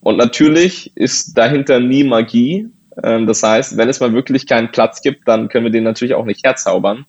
Und 0.00 0.16
natürlich 0.16 0.92
ist 0.94 1.36
dahinter 1.36 1.80
nie 1.80 2.04
Magie. 2.04 2.68
Ähm, 3.02 3.26
das 3.26 3.42
heißt, 3.42 3.76
wenn 3.76 3.88
es 3.88 4.00
mal 4.00 4.12
wirklich 4.12 4.46
keinen 4.46 4.70
Platz 4.70 5.02
gibt, 5.02 5.28
dann 5.28 5.48
können 5.48 5.64
wir 5.64 5.72
den 5.72 5.84
natürlich 5.84 6.14
auch 6.14 6.24
nicht 6.24 6.44
herzaubern. 6.44 7.04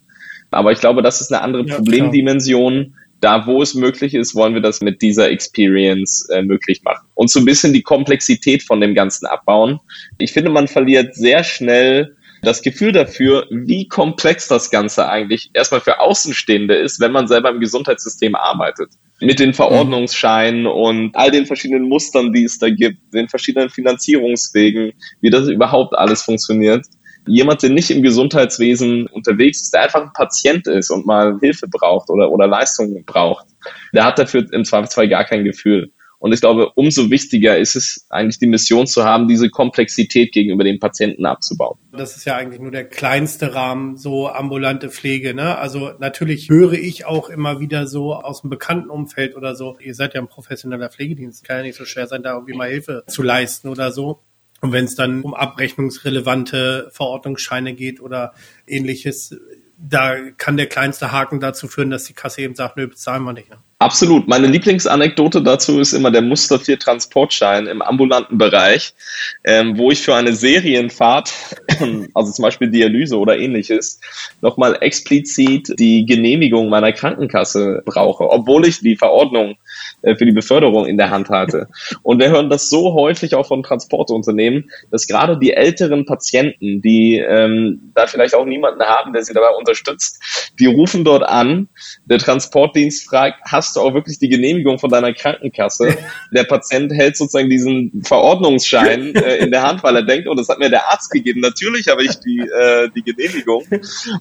Aber 0.52 0.72
ich 0.72 0.80
glaube, 0.80 1.02
das 1.02 1.22
ist 1.22 1.32
eine 1.32 1.44
andere 1.44 1.66
ja, 1.66 1.76
Problemdimension. 1.76 2.96
Da, 3.20 3.48
wo 3.48 3.62
es 3.62 3.74
möglich 3.74 4.14
ist, 4.14 4.36
wollen 4.36 4.54
wir 4.54 4.62
das 4.62 4.82
mit 4.82 5.02
dieser 5.02 5.30
Experience 5.32 6.28
äh, 6.30 6.44
möglich 6.44 6.84
machen. 6.84 7.08
Und 7.16 7.32
so 7.32 7.40
ein 7.40 7.46
bisschen 7.46 7.74
die 7.74 7.82
Komplexität 7.82 8.64
von 8.64 8.80
dem 8.80 8.94
Ganzen 8.94 9.26
abbauen. 9.26 9.80
Ich 10.20 10.34
finde, 10.34 10.52
man 10.52 10.68
verliert 10.68 11.16
sehr 11.16 11.44
schnell 11.44 12.16
das 12.42 12.62
Gefühl 12.62 12.92
dafür, 12.92 13.48
wie 13.50 13.88
komplex 13.88 14.48
das 14.48 14.70
Ganze 14.70 15.10
eigentlich 15.10 15.50
erstmal 15.54 15.82
für 15.82 16.00
Außenstehende 16.00 16.76
ist, 16.76 17.00
wenn 17.00 17.12
man 17.12 17.28
selber 17.28 17.50
im 17.50 17.60
Gesundheitssystem 17.60 18.36
arbeitet. 18.36 18.90
Mit 19.20 19.40
den 19.40 19.54
Verordnungsscheinen 19.54 20.68
und 20.68 21.16
all 21.16 21.32
den 21.32 21.48
verschiedenen 21.48 21.90
Mustern, 21.90 22.34
die 22.34 22.44
es 22.44 22.60
da 22.60 22.70
gibt, 22.70 23.14
den 23.14 23.28
verschiedenen 23.30 23.70
Finanzierungswegen, 23.70 24.94
wie 25.22 25.30
das 25.32 25.48
überhaupt 25.48 25.98
alles 25.98 26.22
funktioniert. 26.22 26.86
Jemand, 27.28 27.64
der 27.64 27.70
nicht 27.70 27.92
im 27.92 28.02
Gesundheitswesen 28.02 29.08
unterwegs 29.08 29.62
ist, 29.62 29.74
der 29.74 29.84
einfach 29.84 30.02
ein 30.02 30.14
Patient 30.14 30.68
ist 30.68 30.90
und 30.90 31.06
mal 31.06 31.38
Hilfe 31.40 31.68
braucht 31.68 32.10
oder, 32.10 32.32
oder 32.32 32.48
Leistungen 32.48 33.04
braucht, 33.06 33.46
der 33.94 34.06
hat 34.06 34.20
dafür 34.20 34.46
im 34.52 34.66
Zweifelsfall 34.66 35.10
gar 35.10 35.26
kein 35.26 35.44
Gefühl. 35.44 35.92
Und 36.20 36.34
ich 36.34 36.42
glaube, 36.42 36.72
umso 36.74 37.12
wichtiger 37.12 37.58
ist 37.58 37.76
es 37.76 38.08
eigentlich 38.10 38.40
die 38.40 38.48
Mission 38.48 38.88
zu 38.88 39.04
haben, 39.04 39.28
diese 39.28 39.50
Komplexität 39.50 40.32
gegenüber 40.32 40.64
den 40.64 40.80
Patienten 40.80 41.28
abzubauen. 41.28 41.78
Das 41.92 42.18
ist 42.18 42.26
ja 42.26 42.36
eigentlich 42.36 42.60
nur 42.60 42.72
der 42.72 42.86
kleinste 42.86 43.54
Rahmen, 43.54 43.98
so 43.98 44.28
ambulante 44.28 44.90
Pflege. 44.90 45.36
Ne? 45.36 45.58
Also 45.58 45.92
natürlich 46.00 46.50
höre 46.50 46.74
ich 46.74 47.06
auch 47.06 47.30
immer 47.30 47.60
wieder 47.60 47.86
so 47.86 48.16
aus 48.16 48.42
dem 48.42 48.50
bekannten 48.50 48.90
Umfeld 48.90 49.36
oder 49.36 49.56
so, 49.56 49.78
ihr 49.80 49.94
seid 49.94 50.16
ja 50.16 50.22
ein 50.22 50.28
professioneller 50.28 50.90
Pflegedienst, 50.90 51.44
kann 51.44 51.58
ja 51.58 51.64
nicht 51.64 51.78
so 51.78 51.86
schwer 51.86 52.08
sein, 52.08 52.24
da 52.24 52.34
irgendwie 52.34 52.56
mal 52.56 52.70
Hilfe 52.70 53.04
zu 53.08 53.22
leisten 53.22 53.68
oder 53.68 53.92
so. 53.92 54.20
Und 54.62 54.72
wenn 54.72 54.86
es 54.86 54.96
dann 54.96 55.22
um 55.22 55.34
abrechnungsrelevante 55.34 56.90
Verordnungsscheine 56.92 57.74
geht 57.74 58.02
oder 58.02 58.34
ähnliches, 58.66 59.36
da 59.78 60.16
kann 60.38 60.58
der 60.58 60.66
kleinste 60.66 61.12
Haken 61.12 61.40
dazu 61.40 61.68
führen, 61.68 61.92
dass 61.92 62.06
die 62.06 62.14
Kasse 62.14 62.42
eben 62.42 62.56
sagt, 62.56 62.78
nö, 62.78 62.88
bezahlen 62.88 63.24
wir 63.24 63.34
nicht. 63.34 63.50
Ne? 63.50 63.58
Absolut. 63.80 64.28
Meine 64.28 64.48
Lieblingsanekdote 64.48 65.44
dazu 65.44 65.80
ist 65.80 65.94
immer 65.94 66.10
der 66.10 66.24
Muster 66.24 66.60
4 66.60 66.80
Transportschein 66.80 67.68
im 67.68 67.84
ambulanten 67.84 68.40
Bereich, 68.40 68.96
ähm, 69.44 69.78
wo 69.78 69.92
ich 69.92 70.02
für 70.02 70.16
eine 70.16 70.34
Serienfahrt, 70.34 71.32
also 72.16 72.32
zum 72.32 72.42
Beispiel 72.42 72.72
Dialyse 72.72 73.20
oder 73.20 73.38
ähnliches, 73.38 74.00
nochmal 74.42 74.80
explizit 74.82 75.76
die 75.78 76.08
Genehmigung 76.08 76.70
meiner 76.70 76.92
Krankenkasse 76.92 77.84
brauche, 77.86 78.32
obwohl 78.32 78.66
ich 78.66 78.80
die 78.80 78.96
Verordnung 78.96 79.58
für 80.02 80.26
die 80.26 80.32
Beförderung 80.32 80.86
in 80.86 80.98
der 80.98 81.10
Hand 81.10 81.30
hatte. 81.30 81.68
Und 82.04 82.20
wir 82.20 82.30
hören 82.30 82.50
das 82.50 82.70
so 82.70 82.94
häufig 82.94 83.36
auch 83.36 83.48
von 83.48 83.64
Transportunternehmen, 83.64 84.70
dass 84.92 85.08
gerade 85.08 85.38
die 85.40 85.54
älteren 85.54 86.06
Patienten, 86.06 86.82
die 86.82 87.18
ähm, 87.18 87.92
da 87.96 88.08
vielleicht 88.08 88.36
auch 88.36 88.46
niemanden 88.46 88.84
haben, 88.84 89.14
der 89.14 89.24
sie 89.24 89.34
dabei 89.34 89.50
unterstützt, 89.58 90.52
die 90.60 90.68
rufen 90.68 91.04
dort 91.04 91.24
an, 91.24 91.68
der 92.06 92.20
Transportdienst 92.20 93.10
fragt, 93.10 93.42
hast 93.46 93.76
du 93.76 93.82
auch 93.82 93.94
wirklich 93.94 94.20
die 94.20 94.30
Genehmigung 94.30 94.80
von 94.80 94.90
deiner 94.90 95.14
Krankenkasse? 95.14 95.98
Der 96.32 96.44
Patient 96.44 96.92
hält 96.94 97.18
sozusagen 97.18 97.50
diesen 97.50 98.04
Verordnungsschein 98.04 99.16
äh, 99.16 99.38
in 99.38 99.52
der 99.52 99.64
Hand, 99.64 99.84
weil 99.84 99.96
er 99.96 100.04
denkt, 100.04 100.28
oh, 100.28 100.36
das 100.36 100.50
hat 100.50 100.60
mir 100.60 100.70
der 100.70 100.92
Arzt 100.92 101.12
gegeben. 101.12 101.42
Natürlich 101.42 101.88
habe 101.88 102.04
ich 102.04 102.20
die, 102.20 102.40
äh, 102.40 102.90
die 102.96 103.02
Genehmigung. 103.02 103.66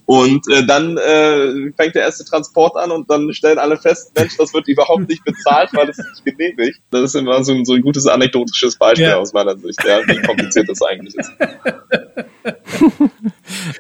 Und 0.06 0.48
äh, 0.50 0.64
dann 0.66 0.96
äh, 0.96 1.72
fängt 1.76 1.94
der 1.94 2.02
erste 2.02 2.24
Transport 2.24 2.76
an 2.76 2.90
und 2.90 3.10
dann 3.10 3.32
stellen 3.32 3.58
alle 3.58 3.76
fest, 3.76 4.12
Mensch, 4.16 4.36
das 4.36 4.54
wird 4.54 4.68
überhaupt 4.68 5.08
nicht 5.08 5.24
bezahlt 5.24 5.65
bezahlt, 5.70 5.88
weil 5.88 5.90
es 5.90 5.98
nicht 5.98 6.24
genehmigt. 6.24 6.80
Das 6.90 7.02
ist 7.02 7.14
immer 7.14 7.42
so 7.44 7.52
ein, 7.52 7.64
so 7.64 7.74
ein 7.74 7.82
gutes 7.82 8.06
anekdotisches 8.06 8.76
Beispiel 8.76 9.06
ja. 9.06 9.16
aus 9.16 9.32
meiner 9.32 9.56
Sicht, 9.56 9.82
ja, 9.84 10.00
wie 10.06 10.20
kompliziert 10.22 10.68
das 10.68 10.82
eigentlich 10.82 11.14
ist. 11.14 11.30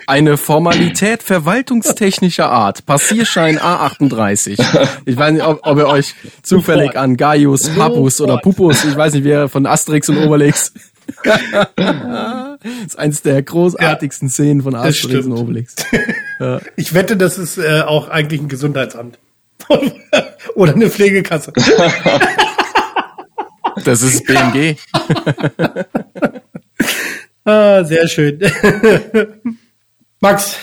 Eine 0.06 0.36
Formalität 0.36 1.22
verwaltungstechnischer 1.22 2.50
Art. 2.50 2.86
Passierschein 2.86 3.58
A38. 3.58 4.88
Ich 5.04 5.16
weiß 5.16 5.32
nicht, 5.32 5.44
ob, 5.44 5.60
ob 5.62 5.78
ihr 5.78 5.88
euch 5.88 6.14
zufällig 6.42 6.96
an 6.96 7.16
Gaius, 7.16 7.68
Papus 7.70 8.20
oder 8.20 8.38
Pupus, 8.38 8.84
ich 8.84 8.96
weiß 8.96 9.14
nicht, 9.14 9.24
wer 9.24 9.48
von 9.48 9.66
Asterix 9.66 10.08
und 10.08 10.18
Obelix. 10.18 10.72
das 11.24 12.58
ist 12.86 12.98
eins 12.98 13.22
der 13.22 13.42
großartigsten 13.42 14.28
ja, 14.28 14.32
Szenen 14.32 14.62
von 14.62 14.74
Asterix 14.74 15.26
und 15.26 15.32
Obelix. 15.32 15.74
Ja. 16.38 16.60
Ich 16.76 16.92
wette, 16.92 17.16
das 17.16 17.38
ist 17.38 17.56
äh, 17.56 17.80
auch 17.80 18.10
eigentlich 18.10 18.42
ein 18.42 18.48
Gesundheitsamt. 18.48 19.18
Oder 20.54 20.74
eine 20.74 20.90
Pflegekasse. 20.90 21.52
Das 23.84 24.02
ist 24.02 24.26
BMG. 24.26 24.76
ah, 27.44 27.84
sehr 27.84 28.08
schön. 28.08 28.40
Max, 30.20 30.56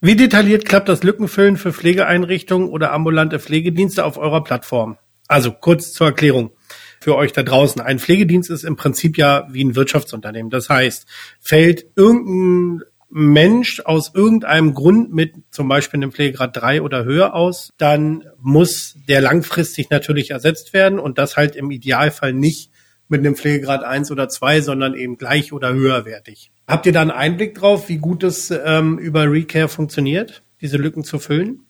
wie 0.00 0.16
detailliert 0.16 0.64
klappt 0.64 0.88
das 0.88 1.02
Lückenfüllen 1.02 1.56
für 1.56 1.72
Pflegeeinrichtungen 1.72 2.68
oder 2.68 2.92
ambulante 2.92 3.40
Pflegedienste 3.40 4.04
auf 4.04 4.16
eurer 4.16 4.44
Plattform? 4.44 4.96
Also 5.26 5.52
kurz 5.52 5.92
zur 5.92 6.08
Erklärung 6.08 6.52
für 7.00 7.16
euch 7.16 7.32
da 7.32 7.42
draußen. 7.42 7.80
Ein 7.80 7.98
Pflegedienst 7.98 8.50
ist 8.50 8.64
im 8.64 8.76
Prinzip 8.76 9.18
ja 9.18 9.48
wie 9.50 9.64
ein 9.64 9.74
Wirtschaftsunternehmen. 9.74 10.50
Das 10.50 10.68
heißt, 10.68 11.06
fällt 11.40 11.86
irgendein 11.96 12.84
Mensch 13.08 13.80
aus 13.84 14.12
irgendeinem 14.14 14.74
Grund 14.74 15.12
mit 15.12 15.34
zum 15.50 15.68
Beispiel 15.68 15.98
einem 15.98 16.12
Pflegegrad 16.12 16.56
3 16.56 16.82
oder 16.82 17.04
höher 17.04 17.34
aus, 17.34 17.70
dann 17.78 18.24
muss 18.40 18.96
der 19.08 19.20
langfristig 19.20 19.90
natürlich 19.90 20.30
ersetzt 20.30 20.72
werden 20.72 20.98
und 20.98 21.18
das 21.18 21.36
halt 21.36 21.56
im 21.56 21.70
Idealfall 21.70 22.32
nicht 22.32 22.70
mit 23.08 23.20
einem 23.20 23.36
Pflegegrad 23.36 23.84
1 23.84 24.10
oder 24.10 24.28
2, 24.28 24.60
sondern 24.60 24.94
eben 24.94 25.16
gleich 25.16 25.52
oder 25.52 25.72
höherwertig. 25.72 26.50
Habt 26.66 26.86
ihr 26.86 26.92
da 26.92 27.02
einen 27.02 27.12
Einblick 27.12 27.54
drauf, 27.54 27.88
wie 27.88 27.98
gut 27.98 28.24
es 28.24 28.50
ähm, 28.50 28.98
über 28.98 29.30
Recare 29.30 29.68
funktioniert, 29.68 30.42
diese 30.60 30.76
Lücken 30.76 31.04
zu 31.04 31.18
füllen? 31.18 31.60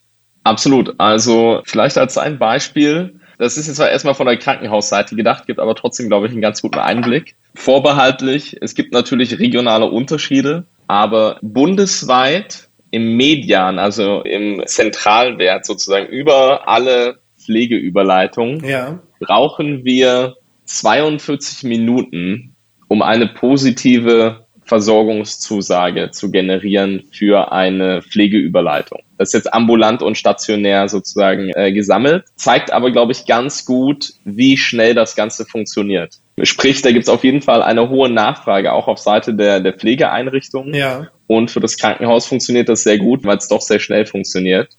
Absolut. 0.44 0.94
Also 0.98 1.60
vielleicht 1.64 1.98
als 1.98 2.16
ein 2.16 2.38
Beispiel, 2.38 3.20
das 3.36 3.58
ist 3.58 3.66
jetzt 3.66 3.76
zwar 3.76 3.90
erstmal 3.90 4.14
von 4.14 4.26
der 4.26 4.38
Krankenhausseite 4.38 5.16
gedacht, 5.16 5.46
gibt 5.46 5.60
aber 5.60 5.74
trotzdem, 5.74 6.08
glaube 6.08 6.26
ich, 6.26 6.32
einen 6.32 6.40
ganz 6.40 6.62
guten 6.62 6.78
Einblick. 6.78 7.34
Vorbehaltlich, 7.54 8.56
es 8.60 8.74
gibt 8.74 8.92
natürlich 8.92 9.38
regionale 9.38 9.86
Unterschiede. 9.86 10.64
Aber 10.86 11.38
bundesweit 11.42 12.68
im 12.90 13.16
Median, 13.16 13.78
also 13.78 14.22
im 14.22 14.62
Zentralwert 14.66 15.66
sozusagen 15.66 16.06
über 16.06 16.68
alle 16.68 17.18
Pflegeüberleitungen, 17.38 18.64
ja. 18.64 19.00
brauchen 19.20 19.84
wir 19.84 20.36
42 20.64 21.64
Minuten, 21.64 22.56
um 22.88 23.02
eine 23.02 23.28
positive 23.28 24.45
Versorgungszusage 24.66 26.10
zu 26.10 26.30
generieren 26.30 27.04
für 27.12 27.52
eine 27.52 28.02
Pflegeüberleitung. 28.02 29.00
Das 29.16 29.28
ist 29.28 29.34
jetzt 29.34 29.54
ambulant 29.54 30.02
und 30.02 30.18
stationär 30.18 30.88
sozusagen 30.88 31.50
äh, 31.54 31.72
gesammelt, 31.72 32.24
zeigt 32.34 32.72
aber, 32.72 32.90
glaube 32.90 33.12
ich, 33.12 33.26
ganz 33.26 33.64
gut, 33.64 34.12
wie 34.24 34.56
schnell 34.56 34.94
das 34.94 35.14
Ganze 35.14 35.46
funktioniert. 35.46 36.16
Sprich, 36.42 36.82
da 36.82 36.90
gibt 36.90 37.04
es 37.04 37.08
auf 37.08 37.24
jeden 37.24 37.42
Fall 37.42 37.62
eine 37.62 37.88
hohe 37.88 38.10
Nachfrage, 38.10 38.72
auch 38.72 38.88
auf 38.88 38.98
Seite 38.98 39.34
der, 39.34 39.60
der 39.60 39.72
Pflegeeinrichtungen. 39.72 40.74
Ja. 40.74 41.08
Und 41.28 41.50
für 41.50 41.60
das 41.60 41.78
Krankenhaus 41.78 42.26
funktioniert 42.26 42.68
das 42.68 42.82
sehr 42.82 42.98
gut, 42.98 43.24
weil 43.24 43.38
es 43.38 43.48
doch 43.48 43.62
sehr 43.62 43.78
schnell 43.78 44.04
funktioniert. 44.04 44.76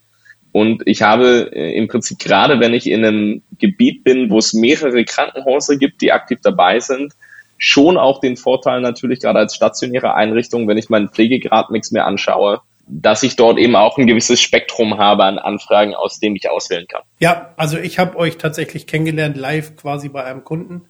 Und 0.52 0.84
ich 0.86 1.02
habe 1.02 1.50
äh, 1.54 1.78
im 1.78 1.88
Prinzip 1.88 2.20
gerade, 2.20 2.60
wenn 2.60 2.74
ich 2.74 2.90
in 2.90 3.06
einem 3.06 3.42
Gebiet 3.58 4.04
bin, 4.04 4.30
wo 4.30 4.38
es 4.38 4.54
mehrere 4.54 5.06
Krankenhäuser 5.06 5.78
gibt, 5.78 6.02
die 6.02 6.12
aktiv 6.12 6.40
dabei 6.44 6.80
sind, 6.80 7.14
schon 7.58 7.98
auch 7.98 8.20
den 8.20 8.38
Vorteil 8.38 8.82
natürlich 8.82 9.20
gerade 9.20 9.40
als 9.40 9.56
stationäre 9.56 10.14
Einrichtung, 10.14 10.68
wenn 10.68 10.78
ich 10.78 10.90
meinen 10.90 11.10
Pflegegradmix 11.10 11.92
mir 11.92 12.06
anschaue, 12.06 12.62
dass 12.88 13.24
ich 13.24 13.36
dort 13.36 13.58
eben 13.58 13.76
auch 13.76 13.98
ein 13.98 14.08
gewisses 14.08 14.40
Spektrum 14.42 14.98
habe 14.98 15.26
an 15.26 15.40
Anfragen, 15.40 15.94
aus 15.94 16.20
dem 16.20 16.36
ich 16.36 16.50
auswählen 16.50 16.88
kann. 16.88 17.02
Ja, 17.20 17.54
also 17.58 17.78
ich 17.78 18.00
habe 18.00 18.18
euch 18.18 18.38
tatsächlich 18.38 18.88
kennengelernt 18.88 19.36
live 19.36 19.76
quasi 19.76 20.10
bei 20.10 20.24
einem 20.24 20.44
Kunden, 20.44 20.86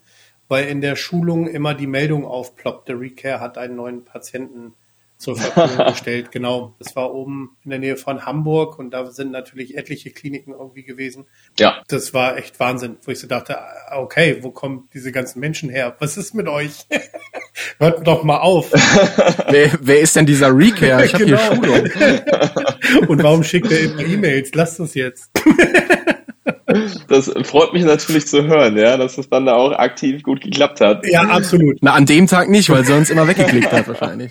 weil 0.48 0.66
in 0.66 0.80
der 0.80 0.96
Schulung 0.96 1.48
immer 1.48 1.74
die 1.74 1.86
Meldung 1.86 2.24
aufploppte, 2.24 2.94
Recare 2.98 3.40
hat 3.40 3.58
einen 3.58 3.76
neuen 3.76 4.04
Patienten 4.04 4.74
zur 5.18 5.36
Verfügung 5.36 5.86
gestellt. 5.92 6.30
Genau, 6.30 6.74
das 6.78 6.94
war 6.96 7.12
oben 7.12 7.56
in 7.64 7.70
der 7.70 7.78
Nähe 7.80 7.96
von 7.96 8.24
Hamburg 8.24 8.78
und 8.78 8.92
da 8.92 9.06
sind 9.06 9.32
natürlich 9.32 9.76
etliche 9.76 10.10
Kliniken 10.10 10.52
irgendwie 10.52 10.84
gewesen. 10.84 11.26
Ja. 11.58 11.82
Das 11.88 12.14
war 12.14 12.38
echt 12.38 12.58
Wahnsinn, 12.60 12.96
wo 13.04 13.10
ich 13.10 13.18
so 13.18 13.26
dachte, 13.26 13.58
okay, 13.90 14.38
wo 14.42 14.50
kommen 14.50 14.88
diese 14.94 15.10
ganzen 15.12 15.40
Menschen 15.40 15.68
her? 15.70 15.96
Was 15.98 16.16
ist 16.16 16.34
mit 16.34 16.46
euch? 16.48 16.86
Hört 17.78 18.06
doch 18.06 18.22
mal 18.22 18.38
auf. 18.38 18.70
wer, 19.50 19.70
wer 19.80 20.00
ist 20.00 20.14
denn 20.14 20.26
dieser 20.26 20.56
Recare? 20.56 21.04
Ich 21.04 21.14
habe 21.14 21.24
Genau. 21.24 21.38
hier 21.38 21.56
Schulung. 21.56 23.08
und 23.08 23.22
warum 23.22 23.42
schickt 23.42 23.70
er 23.72 23.80
immer 23.80 24.00
E-Mails? 24.04 24.54
Lasst 24.54 24.78
es 24.78 24.94
jetzt. 24.94 25.30
Das 27.08 27.30
freut 27.44 27.72
mich 27.72 27.82
natürlich 27.84 28.26
zu 28.26 28.46
hören, 28.46 28.76
ja, 28.76 28.96
dass 28.96 29.18
es 29.18 29.28
dann 29.28 29.46
da 29.46 29.54
auch 29.54 29.72
aktiv 29.72 30.22
gut 30.22 30.42
geklappt 30.42 30.80
hat. 30.80 31.06
Ja, 31.06 31.22
absolut. 31.22 31.78
Na, 31.80 31.92
an 31.94 32.06
dem 32.06 32.26
Tag 32.26 32.48
nicht, 32.48 32.70
weil 32.70 32.88
uns 32.92 33.10
immer 33.10 33.26
weggeklickt 33.26 33.72
hat 33.72 33.88
wahrscheinlich. 33.88 34.30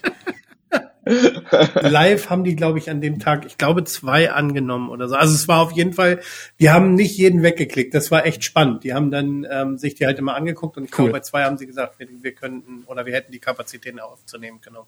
Live 1.82 2.30
haben 2.30 2.44
die, 2.44 2.56
glaube 2.56 2.80
ich, 2.80 2.90
an 2.90 3.02
dem 3.02 3.20
Tag, 3.20 3.46
ich 3.46 3.58
glaube, 3.58 3.84
zwei 3.84 4.32
angenommen 4.32 4.90
oder 4.90 5.08
so. 5.08 5.16
Also 5.16 5.34
es 5.34 5.48
war 5.48 5.62
auf 5.62 5.72
jeden 5.72 5.94
Fall, 5.94 6.20
die 6.60 6.70
haben 6.70 6.94
nicht 6.96 7.18
jeden 7.18 7.44
weggeklickt. 7.44 7.94
Das 7.94 8.12
war 8.12 8.26
echt 8.26 8.44
spannend. 8.44 8.84
Die 8.84 8.94
haben 8.94 9.12
dann 9.12 9.48
ähm, 9.50 9.78
sich 9.78 9.96
die 9.96 10.06
halt 10.06 10.20
immer 10.20 10.36
angeguckt 10.36 10.78
und 10.78 10.86
ich 10.86 10.92
Cool. 10.92 11.06
glaube, 11.06 11.12
bei 11.12 11.20
zwei 11.22 11.44
haben 11.44 11.58
sie 11.58 11.68
gesagt, 11.68 12.00
wir, 12.00 12.08
wir 12.22 12.32
könnten 12.34 12.84
oder 12.88 13.06
wir 13.06 13.14
hätten 13.14 13.32
die 13.32 13.40
Kapazitäten 13.40 14.00
aufzunehmen, 14.00 14.60
genau. 14.64 14.88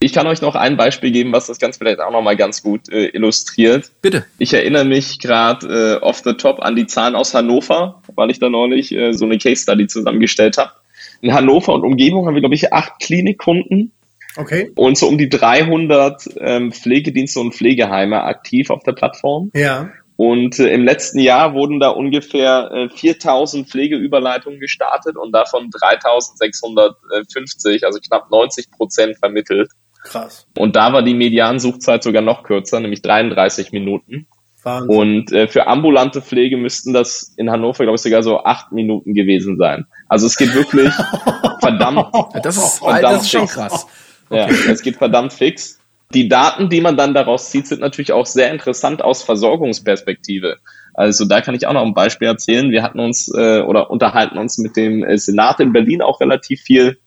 Ich 0.00 0.12
kann 0.12 0.26
euch 0.26 0.40
noch 0.40 0.54
ein 0.54 0.76
Beispiel 0.76 1.10
geben, 1.10 1.32
was 1.32 1.46
das 1.46 1.58
Ganze 1.58 1.78
vielleicht 1.78 2.00
auch 2.00 2.10
nochmal 2.10 2.36
ganz 2.36 2.62
gut 2.62 2.88
äh, 2.88 3.08
illustriert. 3.08 3.90
Bitte. 4.00 4.24
Ich 4.38 4.52
erinnere 4.54 4.84
mich 4.84 5.18
gerade 5.18 5.98
äh, 6.00 6.04
off 6.04 6.22
the 6.24 6.34
top 6.34 6.60
an 6.60 6.74
die 6.74 6.86
Zahlen 6.86 7.14
aus 7.14 7.34
Hannover, 7.34 8.02
weil 8.14 8.30
ich 8.30 8.38
da 8.38 8.48
neulich 8.48 8.92
äh, 8.92 9.12
so 9.12 9.26
eine 9.26 9.38
Case 9.38 9.62
Study 9.62 9.86
zusammengestellt 9.86 10.56
habe. 10.58 10.72
In 11.20 11.34
Hannover 11.34 11.74
und 11.74 11.84
Umgebung 11.84 12.26
haben 12.26 12.34
wir, 12.34 12.40
glaube 12.40 12.54
ich, 12.54 12.72
acht 12.72 12.98
Klinikkunden 13.00 13.92
Okay. 14.36 14.70
und 14.76 14.96
so 14.96 15.08
um 15.08 15.18
die 15.18 15.28
300 15.28 16.22
ähm, 16.38 16.70
Pflegedienste 16.72 17.40
und 17.40 17.52
Pflegeheime 17.54 18.22
aktiv 18.22 18.70
auf 18.70 18.84
der 18.84 18.92
Plattform. 18.92 19.50
Ja. 19.54 19.90
Und 20.16 20.58
äh, 20.58 20.72
im 20.74 20.84
letzten 20.84 21.18
Jahr 21.18 21.54
wurden 21.54 21.80
da 21.80 21.88
ungefähr 21.88 22.70
äh, 22.72 22.90
4000 22.90 23.66
Pflegeüberleitungen 23.68 24.60
gestartet 24.60 25.16
und 25.16 25.32
davon 25.32 25.70
3650, 25.70 27.86
also 27.86 27.98
knapp 28.00 28.30
90 28.30 28.70
Prozent 28.70 29.16
vermittelt. 29.18 29.70
Krass. 30.02 30.46
Und 30.58 30.76
da 30.76 30.92
war 30.92 31.02
die 31.02 31.14
Mediansuchzeit 31.14 32.02
sogar 32.02 32.20
noch 32.22 32.42
kürzer, 32.42 32.80
nämlich 32.80 33.00
33 33.00 33.72
Minuten. 33.72 34.26
Wahnsinn. 34.62 34.94
Und 34.94 35.32
äh, 35.32 35.48
für 35.48 35.66
ambulante 35.66 36.20
Pflege 36.20 36.58
müssten 36.58 36.92
das 36.92 37.32
in 37.36 37.50
Hannover, 37.50 37.84
glaube 37.84 37.96
ich, 37.96 38.02
sogar 38.02 38.22
so 38.22 38.44
acht 38.44 38.72
Minuten 38.72 39.14
gewesen 39.14 39.56
sein. 39.56 39.86
Also 40.08 40.26
es 40.26 40.36
geht 40.36 40.54
wirklich 40.54 40.92
verdammt, 41.60 42.08
Das 42.42 42.56
ist, 42.56 42.78
verdammt 42.78 43.04
das 43.04 43.22
ist 43.22 43.30
schon 43.30 43.46
krass. 43.46 43.86
Ja, 44.30 44.48
es 44.48 44.82
geht 44.82 44.96
verdammt 44.96 45.32
fix. 45.32 45.80
Die 46.12 46.28
Daten, 46.28 46.68
die 46.68 46.80
man 46.80 46.96
dann 46.96 47.14
daraus 47.14 47.50
zieht, 47.50 47.66
sind 47.66 47.80
natürlich 47.80 48.12
auch 48.12 48.26
sehr 48.26 48.50
interessant 48.50 49.02
aus 49.02 49.22
Versorgungsperspektive. 49.22 50.58
Also 50.94 51.24
da 51.24 51.40
kann 51.40 51.54
ich 51.54 51.66
auch 51.66 51.72
noch 51.72 51.84
ein 51.84 51.94
Beispiel 51.94 52.26
erzählen. 52.26 52.70
Wir 52.70 52.82
hatten 52.82 52.98
uns 52.98 53.32
äh, 53.32 53.60
oder 53.60 53.90
unterhalten 53.90 54.38
uns 54.38 54.58
mit 54.58 54.76
dem 54.76 55.04
äh, 55.04 55.18
Senat 55.18 55.60
in 55.60 55.72
Berlin 55.72 56.02
auch 56.02 56.20
relativ 56.20 56.62
viel. 56.62 56.98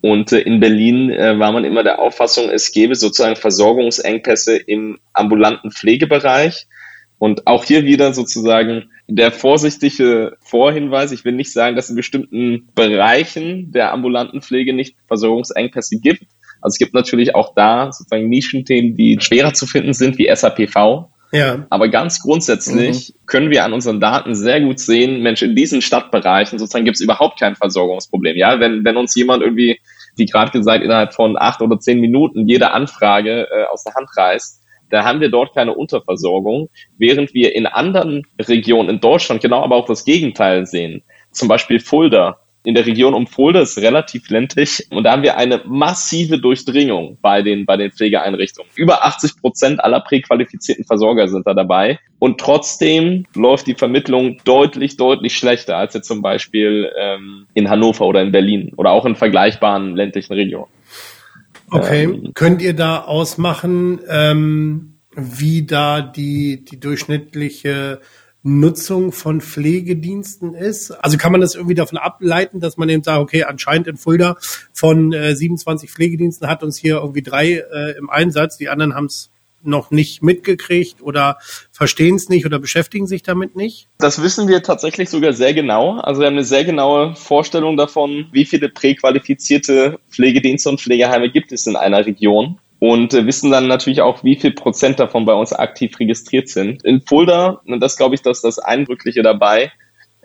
Und 0.00 0.32
äh, 0.32 0.40
in 0.40 0.60
Berlin 0.60 1.10
äh, 1.10 1.38
war 1.38 1.52
man 1.52 1.64
immer 1.64 1.82
der 1.82 1.98
Auffassung, 1.98 2.50
es 2.50 2.72
gäbe 2.72 2.94
sozusagen 2.94 3.36
Versorgungsengpässe 3.36 4.56
im 4.56 4.98
ambulanten 5.12 5.70
Pflegebereich. 5.70 6.66
Und 7.24 7.46
auch 7.46 7.64
hier 7.64 7.86
wieder 7.86 8.12
sozusagen 8.12 8.90
der 9.08 9.32
vorsichtige 9.32 10.36
Vorhinweis. 10.42 11.10
Ich 11.10 11.24
will 11.24 11.32
nicht 11.32 11.54
sagen, 11.54 11.74
dass 11.74 11.88
in 11.88 11.96
bestimmten 11.96 12.68
Bereichen 12.74 13.72
der 13.72 13.94
ambulanten 13.94 14.42
Pflege 14.42 14.74
nicht 14.74 14.96
Versorgungsengpässe 15.08 16.00
gibt. 16.00 16.24
Also 16.60 16.74
es 16.74 16.78
gibt 16.78 16.92
natürlich 16.92 17.34
auch 17.34 17.54
da 17.54 17.90
sozusagen 17.90 18.28
Nischenthemen, 18.28 18.94
die 18.94 19.16
schwerer 19.22 19.54
zu 19.54 19.64
finden 19.64 19.94
sind, 19.94 20.18
wie 20.18 20.28
SAPV. 20.30 21.08
Ja. 21.32 21.66
Aber 21.70 21.88
ganz 21.88 22.20
grundsätzlich 22.20 23.14
können 23.24 23.50
wir 23.50 23.64
an 23.64 23.72
unseren 23.72 24.00
Daten 24.00 24.34
sehr 24.34 24.60
gut 24.60 24.78
sehen, 24.78 25.22
Mensch, 25.22 25.40
in 25.40 25.56
diesen 25.56 25.80
Stadtbereichen 25.80 26.58
sozusagen 26.58 26.84
gibt 26.84 26.96
es 26.98 27.00
überhaupt 27.00 27.40
kein 27.40 27.56
Versorgungsproblem. 27.56 28.36
Ja, 28.36 28.60
wenn, 28.60 28.84
wenn 28.84 28.98
uns 28.98 29.14
jemand 29.14 29.42
irgendwie, 29.42 29.80
wie 30.16 30.26
gerade 30.26 30.50
gesagt, 30.50 30.84
innerhalb 30.84 31.14
von 31.14 31.38
acht 31.38 31.62
oder 31.62 31.80
zehn 31.80 32.00
Minuten 32.00 32.46
jede 32.46 32.72
Anfrage 32.72 33.48
äh, 33.50 33.64
aus 33.72 33.82
der 33.82 33.94
Hand 33.94 34.10
reißt, 34.14 34.63
da 34.90 35.04
haben 35.04 35.20
wir 35.20 35.30
dort 35.30 35.54
keine 35.54 35.74
Unterversorgung, 35.74 36.68
während 36.98 37.34
wir 37.34 37.54
in 37.54 37.66
anderen 37.66 38.22
Regionen 38.40 38.88
in 38.88 39.00
Deutschland 39.00 39.42
genau 39.42 39.62
aber 39.62 39.76
auch 39.76 39.86
das 39.86 40.04
Gegenteil 40.04 40.66
sehen. 40.66 41.02
Zum 41.30 41.48
Beispiel 41.48 41.80
Fulda. 41.80 42.38
In 42.66 42.74
der 42.74 42.86
Region 42.86 43.12
um 43.12 43.26
Fulda 43.26 43.60
ist 43.60 43.76
relativ 43.76 44.30
ländlich 44.30 44.86
und 44.90 45.04
da 45.04 45.12
haben 45.12 45.22
wir 45.22 45.36
eine 45.36 45.60
massive 45.66 46.38
Durchdringung 46.38 47.18
bei 47.20 47.42
den, 47.42 47.66
bei 47.66 47.76
den 47.76 47.90
Pflegeeinrichtungen. 47.90 48.70
Über 48.74 49.04
80 49.04 49.38
Prozent 49.38 49.84
aller 49.84 50.00
präqualifizierten 50.00 50.86
Versorger 50.86 51.28
sind 51.28 51.46
da 51.46 51.52
dabei 51.52 51.98
und 52.18 52.40
trotzdem 52.40 53.26
läuft 53.34 53.66
die 53.66 53.74
Vermittlung 53.74 54.38
deutlich, 54.46 54.96
deutlich 54.96 55.36
schlechter 55.36 55.76
als 55.76 55.92
jetzt 55.92 56.08
zum 56.08 56.22
Beispiel 56.22 56.90
ähm, 56.98 57.46
in 57.52 57.68
Hannover 57.68 58.06
oder 58.06 58.22
in 58.22 58.32
Berlin 58.32 58.72
oder 58.78 58.92
auch 58.92 59.04
in 59.04 59.14
vergleichbaren 59.14 59.94
ländlichen 59.94 60.32
Regionen. 60.32 60.70
Okay. 61.74 62.04
Ähm, 62.04 62.30
Könnt 62.34 62.62
ihr 62.62 62.74
da 62.74 63.00
ausmachen, 63.00 64.00
ähm, 64.08 65.00
wie 65.16 65.66
da 65.66 66.00
die, 66.02 66.64
die 66.64 66.78
durchschnittliche 66.78 68.00
Nutzung 68.42 69.10
von 69.10 69.40
Pflegediensten 69.40 70.54
ist? 70.54 70.92
Also 70.92 71.18
kann 71.18 71.32
man 71.32 71.40
das 71.40 71.56
irgendwie 71.56 71.74
davon 71.74 71.98
ableiten, 71.98 72.60
dass 72.60 72.76
man 72.76 72.88
eben 72.88 73.02
sagt, 73.02 73.18
okay, 73.18 73.42
anscheinend 73.42 73.88
in 73.88 73.96
Fulda 73.96 74.36
von 74.72 75.12
äh, 75.12 75.34
27 75.34 75.90
Pflegediensten 75.90 76.48
hat 76.48 76.62
uns 76.62 76.76
hier 76.76 76.96
irgendwie 76.96 77.22
drei 77.22 77.64
äh, 77.72 77.96
im 77.98 78.08
Einsatz, 78.08 78.56
die 78.56 78.68
anderen 78.68 78.94
haben 78.94 79.06
es 79.06 79.30
noch 79.66 79.90
nicht 79.90 80.22
mitgekriegt 80.22 81.02
oder 81.02 81.38
verstehen 81.72 82.16
es 82.16 82.28
nicht 82.28 82.46
oder 82.46 82.58
beschäftigen 82.58 83.06
sich 83.06 83.22
damit 83.22 83.56
nicht? 83.56 83.88
Das 83.98 84.22
wissen 84.22 84.48
wir 84.48 84.62
tatsächlich 84.62 85.10
sogar 85.10 85.32
sehr 85.32 85.54
genau. 85.54 85.98
Also 85.98 86.20
wir 86.20 86.26
haben 86.26 86.34
eine 86.34 86.44
sehr 86.44 86.64
genaue 86.64 87.14
Vorstellung 87.16 87.76
davon, 87.76 88.26
wie 88.32 88.44
viele 88.44 88.68
präqualifizierte 88.68 89.98
Pflegedienste 90.10 90.68
und 90.68 90.80
Pflegeheime 90.80 91.30
gibt 91.30 91.52
es 91.52 91.66
in 91.66 91.76
einer 91.76 92.04
Region. 92.06 92.58
Und 92.80 93.14
wissen 93.14 93.50
dann 93.50 93.66
natürlich 93.66 94.02
auch, 94.02 94.24
wie 94.24 94.36
viel 94.36 94.52
Prozent 94.52 95.00
davon 95.00 95.24
bei 95.24 95.32
uns 95.32 95.54
aktiv 95.54 95.98
registriert 95.98 96.48
sind. 96.50 96.84
In 96.84 97.00
Fulda, 97.00 97.62
und 97.64 97.80
das 97.80 97.96
glaube 97.96 98.14
ich, 98.14 98.20
das 98.20 98.38
ist 98.38 98.44
das 98.44 98.58
Eindrückliche 98.58 99.22
dabei, 99.22 99.72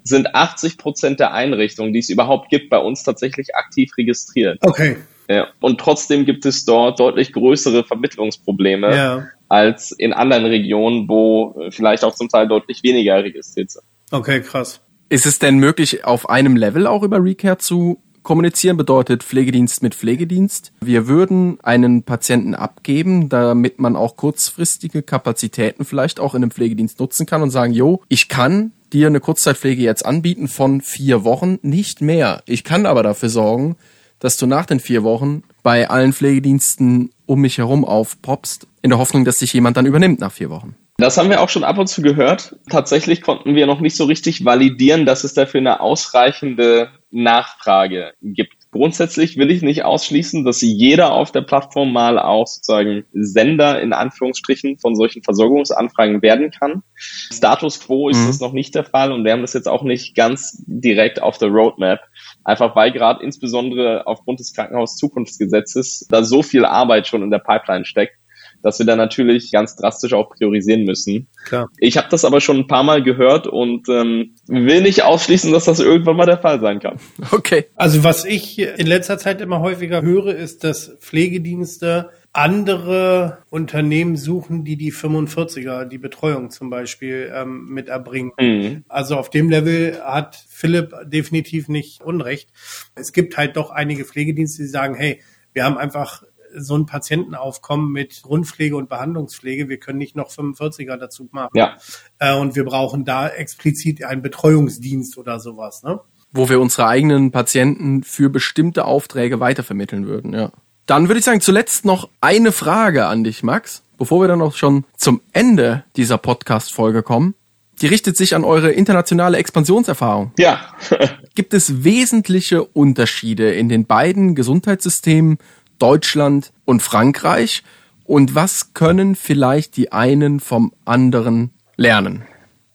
sind 0.03 0.35
80 0.35 0.77
Prozent 0.77 1.19
der 1.19 1.33
Einrichtungen, 1.33 1.93
die 1.93 1.99
es 1.99 2.09
überhaupt 2.09 2.49
gibt, 2.49 2.69
bei 2.69 2.79
uns 2.79 3.03
tatsächlich 3.03 3.55
aktiv 3.55 3.91
registriert. 3.97 4.59
Okay. 4.61 4.97
Ja. 5.29 5.47
Und 5.59 5.79
trotzdem 5.79 6.25
gibt 6.25 6.45
es 6.45 6.65
dort 6.65 6.99
deutlich 6.99 7.31
größere 7.33 7.83
Vermittlungsprobleme 7.83 8.95
Ja. 8.95 9.27
als 9.47 9.91
in 9.91 10.11
anderen 10.11 10.45
Regionen, 10.45 11.07
wo 11.07 11.55
äh, 11.61 11.71
vielleicht 11.71 12.03
auch 12.03 12.15
zum 12.15 12.29
Teil 12.29 12.47
deutlich 12.47 12.81
weniger 12.83 13.23
registriert 13.23 13.69
sind. 13.69 13.83
Okay, 14.11 14.41
krass. 14.41 14.81
Ist 15.09 15.25
es 15.25 15.37
denn 15.39 15.57
möglich, 15.59 16.03
auf 16.03 16.29
einem 16.29 16.55
Level 16.55 16.87
auch 16.87 17.03
über 17.03 17.23
Recare 17.23 17.59
zu 17.59 18.01
kommunizieren? 18.23 18.75
Bedeutet 18.77 19.23
Pflegedienst 19.23 19.83
mit 19.83 19.93
Pflegedienst. 19.93 20.71
Wir 20.81 21.07
würden 21.07 21.59
einen 21.61 22.03
Patienten 22.03 22.55
abgeben, 22.55 23.29
damit 23.29 23.79
man 23.79 23.95
auch 23.95 24.15
kurzfristige 24.17 25.03
Kapazitäten 25.03 25.85
vielleicht 25.85 26.19
auch 26.19 26.33
in 26.33 26.41
einem 26.43 26.51
Pflegedienst 26.51 26.99
nutzen 26.99 27.27
kann 27.27 27.43
und 27.43 27.51
sagen, 27.51 27.73
jo, 27.73 28.01
ich 28.07 28.29
kann 28.29 28.71
dir 28.93 29.07
eine 29.07 29.19
Kurzzeitpflege 29.19 29.83
jetzt 29.83 30.05
anbieten 30.05 30.47
von 30.47 30.81
vier 30.81 31.23
Wochen, 31.23 31.59
nicht 31.61 32.01
mehr. 32.01 32.41
Ich 32.47 32.63
kann 32.63 32.87
aber 32.87 33.03
dafür 33.03 33.29
sorgen, 33.29 33.75
dass 34.19 34.37
du 34.37 34.45
nach 34.45 34.65
den 34.65 34.79
vier 34.79 35.03
Wochen 35.03 35.43
bei 35.63 35.89
allen 35.89 36.13
Pflegediensten 36.13 37.11
um 37.25 37.41
mich 37.41 37.57
herum 37.57 37.85
aufpoppst, 37.85 38.67
in 38.81 38.89
der 38.89 38.99
Hoffnung, 38.99 39.25
dass 39.25 39.39
sich 39.39 39.53
jemand 39.53 39.77
dann 39.77 39.85
übernimmt 39.85 40.19
nach 40.19 40.31
vier 40.31 40.49
Wochen. 40.49 40.75
Das 40.97 41.17
haben 41.17 41.29
wir 41.29 41.41
auch 41.41 41.49
schon 41.49 41.63
ab 41.63 41.77
und 41.77 41.87
zu 41.87 42.01
gehört. 42.01 42.57
Tatsächlich 42.69 43.21
konnten 43.21 43.55
wir 43.55 43.67
noch 43.67 43.79
nicht 43.79 43.95
so 43.95 44.03
richtig 44.03 44.43
validieren, 44.43 45.05
dass 45.05 45.23
es 45.23 45.33
dafür 45.33 45.61
eine 45.61 45.79
ausreichende 45.79 46.89
Nachfrage 47.09 48.13
gibt. 48.21 48.58
Grundsätzlich 48.71 49.35
will 49.37 49.49
ich 49.49 49.63
nicht 49.63 49.83
ausschließen, 49.83 50.45
dass 50.45 50.61
jeder 50.61 51.11
auf 51.13 51.31
der 51.31 51.41
Plattform 51.41 51.91
mal 51.91 52.19
auch 52.19 52.45
sozusagen 52.45 53.03
Sender 53.13 53.81
in 53.81 53.93
Anführungsstrichen 53.93 54.77
von 54.77 54.95
solchen 54.95 55.23
Versorgungsanfragen 55.23 56.21
werden 56.21 56.51
kann. 56.51 56.83
Status 56.95 57.79
quo 57.79 58.09
ist 58.09 58.21
Mhm. 58.21 58.27
das 58.27 58.39
noch 58.39 58.53
nicht 58.53 58.75
der 58.75 58.83
Fall 58.83 59.11
und 59.11 59.25
wir 59.25 59.31
haben 59.31 59.41
das 59.41 59.53
jetzt 59.53 59.67
auch 59.67 59.81
nicht 59.81 60.13
ganz 60.15 60.63
direkt 60.67 61.19
auf 61.19 61.39
der 61.39 61.49
Roadmap. 61.49 62.01
Einfach 62.43 62.75
weil 62.75 62.91
gerade 62.91 63.23
insbesondere 63.23 64.05
aufgrund 64.05 64.39
des 64.39 64.53
Krankenhauszukunftsgesetzes 64.53 66.05
da 66.07 66.23
so 66.23 66.43
viel 66.43 66.63
Arbeit 66.63 67.07
schon 67.07 67.23
in 67.23 67.31
der 67.31 67.39
Pipeline 67.39 67.85
steckt, 67.85 68.18
dass 68.61 68.79
wir 68.79 68.85
da 68.85 68.95
natürlich 68.95 69.51
ganz 69.51 69.75
drastisch 69.75 70.13
auch 70.13 70.29
priorisieren 70.29 70.83
müssen. 70.83 71.27
Klar. 71.45 71.69
Ich 71.77 71.97
habe 71.97 72.07
das 72.09 72.25
aber 72.25 72.41
schon 72.41 72.57
ein 72.57 72.67
paar 72.67 72.83
Mal 72.83 73.03
gehört 73.03 73.47
und 73.47 73.87
ähm, 73.89 74.35
will 74.47 74.81
nicht 74.81 75.03
ausschließen, 75.03 75.51
dass 75.51 75.65
das 75.65 75.79
irgendwann 75.79 76.15
mal 76.15 76.25
der 76.25 76.37
Fall 76.37 76.59
sein 76.59 76.79
kann. 76.79 76.97
Okay. 77.31 77.65
Also 77.75 78.03
was 78.03 78.25
ich 78.25 78.59
in 78.59 78.87
letzter 78.87 79.17
Zeit 79.17 79.39
immer 79.39 79.59
häufiger 79.59 80.01
höre, 80.01 80.35
ist, 80.35 80.63
dass 80.63 80.97
Pflegedienste 80.99 82.09
andere 82.33 83.39
Unternehmen 83.49 84.15
suchen, 84.15 84.63
die 84.63 84.77
die 84.77 84.93
45er, 84.93 85.85
die 85.85 85.97
Betreuung 85.97 86.51
zum 86.51 86.69
Beispiel 86.69 87.31
ähm, 87.33 87.67
mit 87.69 87.87
erbringen. 87.87 88.31
Mhm. 88.39 88.83
Also 88.87 89.15
auf 89.15 89.29
dem 89.29 89.49
Level 89.49 89.99
hat 90.03 90.35
Philipp 90.47 90.93
definitiv 91.05 91.69
nicht 91.69 92.03
Unrecht. 92.03 92.49
Es 92.95 93.13
gibt 93.13 93.37
halt 93.37 93.57
doch 93.57 93.71
einige 93.71 94.05
Pflegedienste, 94.05 94.63
die 94.63 94.69
sagen, 94.69 94.95
hey, 94.95 95.21
wir 95.53 95.63
haben 95.63 95.77
einfach 95.77 96.23
so 96.55 96.77
ein 96.77 96.85
Patientenaufkommen 96.85 97.91
mit 97.91 98.21
Grundpflege 98.21 98.75
und 98.75 98.89
Behandlungspflege. 98.89 99.69
Wir 99.69 99.79
können 99.79 99.97
nicht 99.97 100.15
noch 100.15 100.29
45er 100.29 100.97
dazu 100.97 101.29
machen. 101.31 101.51
Ja. 101.53 101.77
Äh, 102.19 102.35
und 102.35 102.55
wir 102.55 102.65
brauchen 102.65 103.05
da 103.05 103.27
explizit 103.27 104.03
einen 104.03 104.21
Betreuungsdienst 104.21 105.17
oder 105.17 105.39
sowas. 105.39 105.83
Ne? 105.83 105.99
Wo 106.31 106.49
wir 106.49 106.59
unsere 106.59 106.87
eigenen 106.87 107.31
Patienten 107.31 108.03
für 108.03 108.29
bestimmte 108.29 108.85
Aufträge 108.85 109.39
weitervermitteln 109.39 110.05
würden, 110.05 110.33
ja. 110.33 110.51
Dann 110.85 111.07
würde 111.07 111.19
ich 111.19 111.25
sagen, 111.25 111.39
zuletzt 111.39 111.85
noch 111.85 112.09
eine 112.19 112.51
Frage 112.51 113.05
an 113.05 113.23
dich, 113.23 113.43
Max, 113.43 113.83
bevor 113.99 114.21
wir 114.21 114.27
dann 114.27 114.41
auch 114.41 114.55
schon 114.55 114.85
zum 114.97 115.21
Ende 115.33 115.83
dieser 115.95 116.17
Podcast-Folge 116.17 117.03
kommen. 117.03 117.35
Die 117.79 117.85
richtet 117.85 118.17
sich 118.17 118.35
an 118.35 118.43
eure 118.43 118.71
internationale 118.71 119.37
Expansionserfahrung. 119.37 120.31
Ja. 120.39 120.73
Gibt 121.35 121.53
es 121.53 121.83
wesentliche 121.83 122.63
Unterschiede 122.63 123.53
in 123.53 123.69
den 123.69 123.85
beiden 123.85 124.33
Gesundheitssystemen 124.33 125.37
Deutschland 125.79 126.51
und 126.65 126.81
Frankreich? 126.81 127.63
Und 128.03 128.35
was 128.35 128.73
können 128.73 129.15
vielleicht 129.15 129.77
die 129.77 129.91
einen 129.91 130.39
vom 130.39 130.73
anderen 130.85 131.51
lernen? 131.75 132.23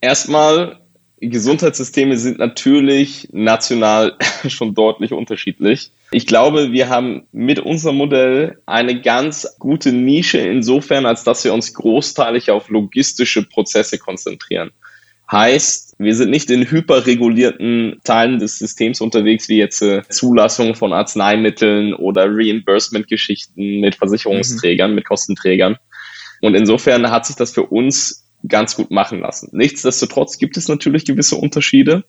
Erstmal, 0.01 0.81
Gesundheitssysteme 1.21 2.17
sind 2.17 2.39
natürlich 2.39 3.29
national 3.33 4.17
schon 4.49 4.75
deutlich 4.75 5.13
unterschiedlich. 5.13 5.91
Ich 6.11 6.27
glaube, 6.27 6.73
wir 6.73 6.89
haben 6.89 7.27
mit 7.33 7.59
unserem 7.59 7.97
Modell 7.97 8.61
eine 8.67 9.01
ganz 9.01 9.57
gute 9.59 9.93
Nische 9.93 10.39
insofern, 10.39 11.07
als 11.07 11.25
dass 11.25 11.45
wir 11.45 11.53
uns 11.53 11.75
großteilig 11.75 12.51
auf 12.51 12.69
logistische 12.69 13.43
Prozesse 13.43 13.99
konzentrieren. 13.99 14.71
Heißt, 15.35 15.97
wir 15.99 16.15
sind 16.15 16.31
nicht 16.31 16.49
in 16.51 16.71
hyperregulierten 16.71 18.01
Teilen 18.05 18.39
des 18.39 18.59
Systems 18.59 19.01
unterwegs, 19.01 19.49
wie 19.49 19.57
jetzt 19.57 19.83
äh, 19.83 20.03
Zulassung 20.09 20.77
von 20.77 20.93
Arzneimitteln 20.93 21.93
oder 21.93 22.27
Reimbursement-Geschichten 22.29 23.81
mit 23.81 23.97
Versicherungsträgern, 23.97 24.91
mhm. 24.91 24.95
mit 24.95 25.05
Kostenträgern. 25.07 25.77
Und 26.41 26.55
insofern 26.55 27.11
hat 27.11 27.27
sich 27.27 27.35
das 27.35 27.53
für 27.53 27.65
uns 27.65 28.31
ganz 28.47 28.77
gut 28.77 28.93
machen 28.93 29.21
lassen. 29.21 29.49
Nichtsdestotrotz 29.53 30.39
gibt 30.39 30.57
es 30.57 30.69
natürlich 30.69 31.05
gewisse 31.05 31.35
Unterschiede. 31.37 32.05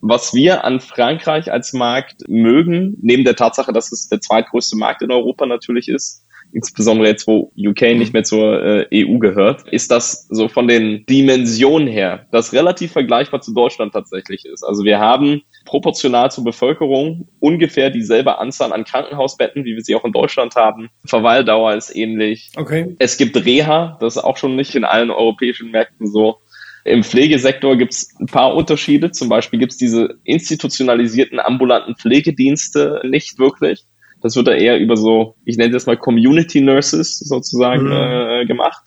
Was 0.00 0.32
wir 0.32 0.64
an 0.64 0.80
Frankreich 0.80 1.52
als 1.52 1.74
Markt 1.74 2.28
mögen, 2.28 2.96
neben 3.02 3.24
der 3.24 3.36
Tatsache, 3.36 3.72
dass 3.72 3.92
es 3.92 4.08
der 4.08 4.20
zweitgrößte 4.20 4.76
Markt 4.76 5.02
in 5.02 5.10
Europa 5.10 5.44
natürlich 5.44 5.88
ist, 5.88 6.23
insbesondere 6.54 7.08
jetzt, 7.08 7.26
wo 7.26 7.52
UK 7.56 7.82
nicht 7.96 8.12
mehr 8.12 8.22
zur 8.22 8.62
äh, 8.92 9.04
EU 9.04 9.18
gehört, 9.18 9.68
ist 9.68 9.90
das 9.90 10.26
so 10.28 10.48
von 10.48 10.68
den 10.68 11.04
Dimensionen 11.06 11.88
her, 11.88 12.26
das 12.30 12.52
relativ 12.52 12.92
vergleichbar 12.92 13.40
zu 13.40 13.52
Deutschland 13.52 13.92
tatsächlich 13.92 14.44
ist. 14.46 14.62
Also 14.62 14.84
wir 14.84 14.98
haben 14.98 15.42
proportional 15.64 16.30
zur 16.30 16.44
Bevölkerung 16.44 17.28
ungefähr 17.40 17.90
dieselbe 17.90 18.38
Anzahl 18.38 18.72
an 18.72 18.84
Krankenhausbetten, 18.84 19.64
wie 19.64 19.74
wir 19.74 19.82
sie 19.82 19.96
auch 19.96 20.04
in 20.04 20.12
Deutschland 20.12 20.54
haben. 20.54 20.88
Verweildauer 21.04 21.74
ist 21.74 21.94
ähnlich. 21.94 22.50
Okay. 22.56 22.94
Es 22.98 23.16
gibt 23.16 23.36
Reha, 23.44 23.98
das 24.00 24.16
ist 24.16 24.22
auch 24.22 24.36
schon 24.36 24.56
nicht 24.56 24.74
in 24.74 24.84
allen 24.84 25.10
europäischen 25.10 25.70
Märkten 25.70 26.06
so. 26.06 26.38
Im 26.84 27.02
Pflegesektor 27.02 27.76
gibt 27.76 27.94
es 27.94 28.14
ein 28.20 28.26
paar 28.26 28.54
Unterschiede. 28.54 29.10
Zum 29.10 29.30
Beispiel 29.30 29.58
gibt 29.58 29.72
es 29.72 29.78
diese 29.78 30.18
institutionalisierten 30.24 31.40
ambulanten 31.40 31.96
Pflegedienste 31.96 33.00
nicht 33.04 33.38
wirklich. 33.38 33.86
Das 34.24 34.36
wird 34.36 34.48
da 34.48 34.52
eher 34.52 34.80
über 34.80 34.96
so, 34.96 35.36
ich 35.44 35.58
nenne 35.58 35.74
das 35.74 35.84
mal 35.84 35.98
Community 35.98 36.62
Nurses 36.62 37.18
sozusagen 37.18 37.88
mhm. 37.88 37.92
äh, 37.92 38.46
gemacht. 38.46 38.82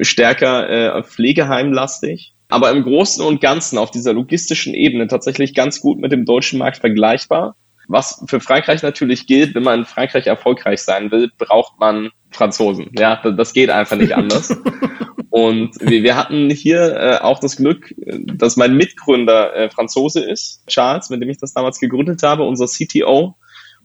Stärker 0.00 0.96
äh, 0.96 1.02
pflegeheimlastig. 1.02 2.32
Aber 2.48 2.70
im 2.70 2.82
Großen 2.82 3.22
und 3.22 3.42
Ganzen 3.42 3.76
auf 3.76 3.90
dieser 3.90 4.14
logistischen 4.14 4.72
Ebene 4.72 5.08
tatsächlich 5.08 5.54
ganz 5.54 5.82
gut 5.82 5.98
mit 5.98 6.10
dem 6.10 6.24
deutschen 6.24 6.58
Markt 6.58 6.78
vergleichbar. 6.78 7.54
Was 7.86 8.24
für 8.28 8.40
Frankreich 8.40 8.82
natürlich 8.82 9.26
gilt, 9.26 9.54
wenn 9.54 9.62
man 9.62 9.80
in 9.80 9.84
Frankreich 9.84 10.26
erfolgreich 10.26 10.80
sein 10.80 11.10
will, 11.10 11.30
braucht 11.36 11.78
man 11.78 12.08
Franzosen. 12.30 12.92
Ja, 12.96 13.16
das 13.30 13.52
geht 13.52 13.68
einfach 13.68 13.98
nicht 13.98 14.14
anders. 14.14 14.56
Und 15.28 15.72
wir, 15.80 16.02
wir 16.02 16.16
hatten 16.16 16.48
hier 16.48 16.96
äh, 16.96 17.18
auch 17.18 17.40
das 17.40 17.56
Glück, 17.56 17.94
dass 18.06 18.56
mein 18.56 18.74
Mitgründer 18.74 19.54
äh, 19.54 19.68
Franzose 19.68 20.20
ist, 20.20 20.66
Charles, 20.66 21.10
mit 21.10 21.20
dem 21.20 21.28
ich 21.28 21.36
das 21.36 21.52
damals 21.52 21.78
gegründet 21.78 22.22
habe, 22.22 22.44
unser 22.44 22.64
CTO 22.64 23.36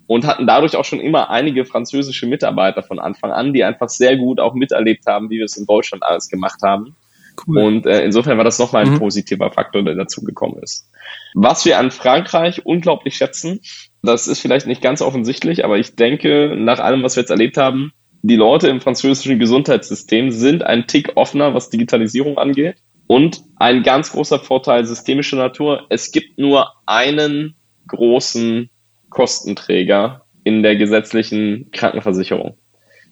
und 0.07 0.25
hatten 0.25 0.47
dadurch 0.47 0.75
auch 0.75 0.85
schon 0.85 0.99
immer 0.99 1.29
einige 1.29 1.65
französische 1.65 2.27
Mitarbeiter 2.27 2.83
von 2.83 2.99
Anfang 2.99 3.31
an, 3.31 3.53
die 3.53 3.63
einfach 3.63 3.89
sehr 3.89 4.17
gut 4.17 4.39
auch 4.39 4.53
miterlebt 4.53 5.05
haben, 5.05 5.29
wie 5.29 5.37
wir 5.37 5.45
es 5.45 5.57
in 5.57 5.65
Deutschland 5.65 6.03
alles 6.03 6.29
gemacht 6.29 6.61
haben. 6.63 6.95
Cool. 7.47 7.57
Und 7.57 7.85
äh, 7.85 8.03
insofern 8.03 8.37
war 8.37 8.43
das 8.43 8.59
nochmal 8.59 8.85
ein 8.85 8.93
mhm. 8.93 8.99
positiver 8.99 9.51
Faktor, 9.51 9.83
der 9.83 9.95
dazu 9.95 10.23
gekommen 10.23 10.61
ist. 10.61 10.89
Was 11.33 11.65
wir 11.65 11.79
an 11.79 11.91
Frankreich 11.91 12.65
unglaublich 12.65 13.15
schätzen, 13.15 13.61
das 14.03 14.27
ist 14.27 14.39
vielleicht 14.39 14.67
nicht 14.67 14.81
ganz 14.81 15.01
offensichtlich, 15.01 15.63
aber 15.63 15.77
ich 15.77 15.95
denke, 15.95 16.55
nach 16.57 16.79
allem, 16.79 17.03
was 17.03 17.15
wir 17.15 17.21
jetzt 17.21 17.29
erlebt 17.29 17.57
haben, 17.57 17.93
die 18.23 18.35
Leute 18.35 18.67
im 18.67 18.81
französischen 18.81 19.39
Gesundheitssystem 19.39 20.31
sind 20.31 20.63
ein 20.63 20.87
Tick 20.87 21.13
offener, 21.15 21.53
was 21.53 21.69
Digitalisierung 21.69 22.37
angeht. 22.37 22.77
Und 23.07 23.41
ein 23.57 23.83
ganz 23.83 24.11
großer 24.11 24.39
Vorteil 24.39 24.85
systemischer 24.85 25.37
Natur, 25.37 25.85
es 25.89 26.11
gibt 26.11 26.37
nur 26.37 26.71
einen 26.85 27.55
großen 27.87 28.69
Kostenträger 29.11 30.25
in 30.43 30.63
der 30.63 30.75
gesetzlichen 30.75 31.69
Krankenversicherung. 31.71 32.57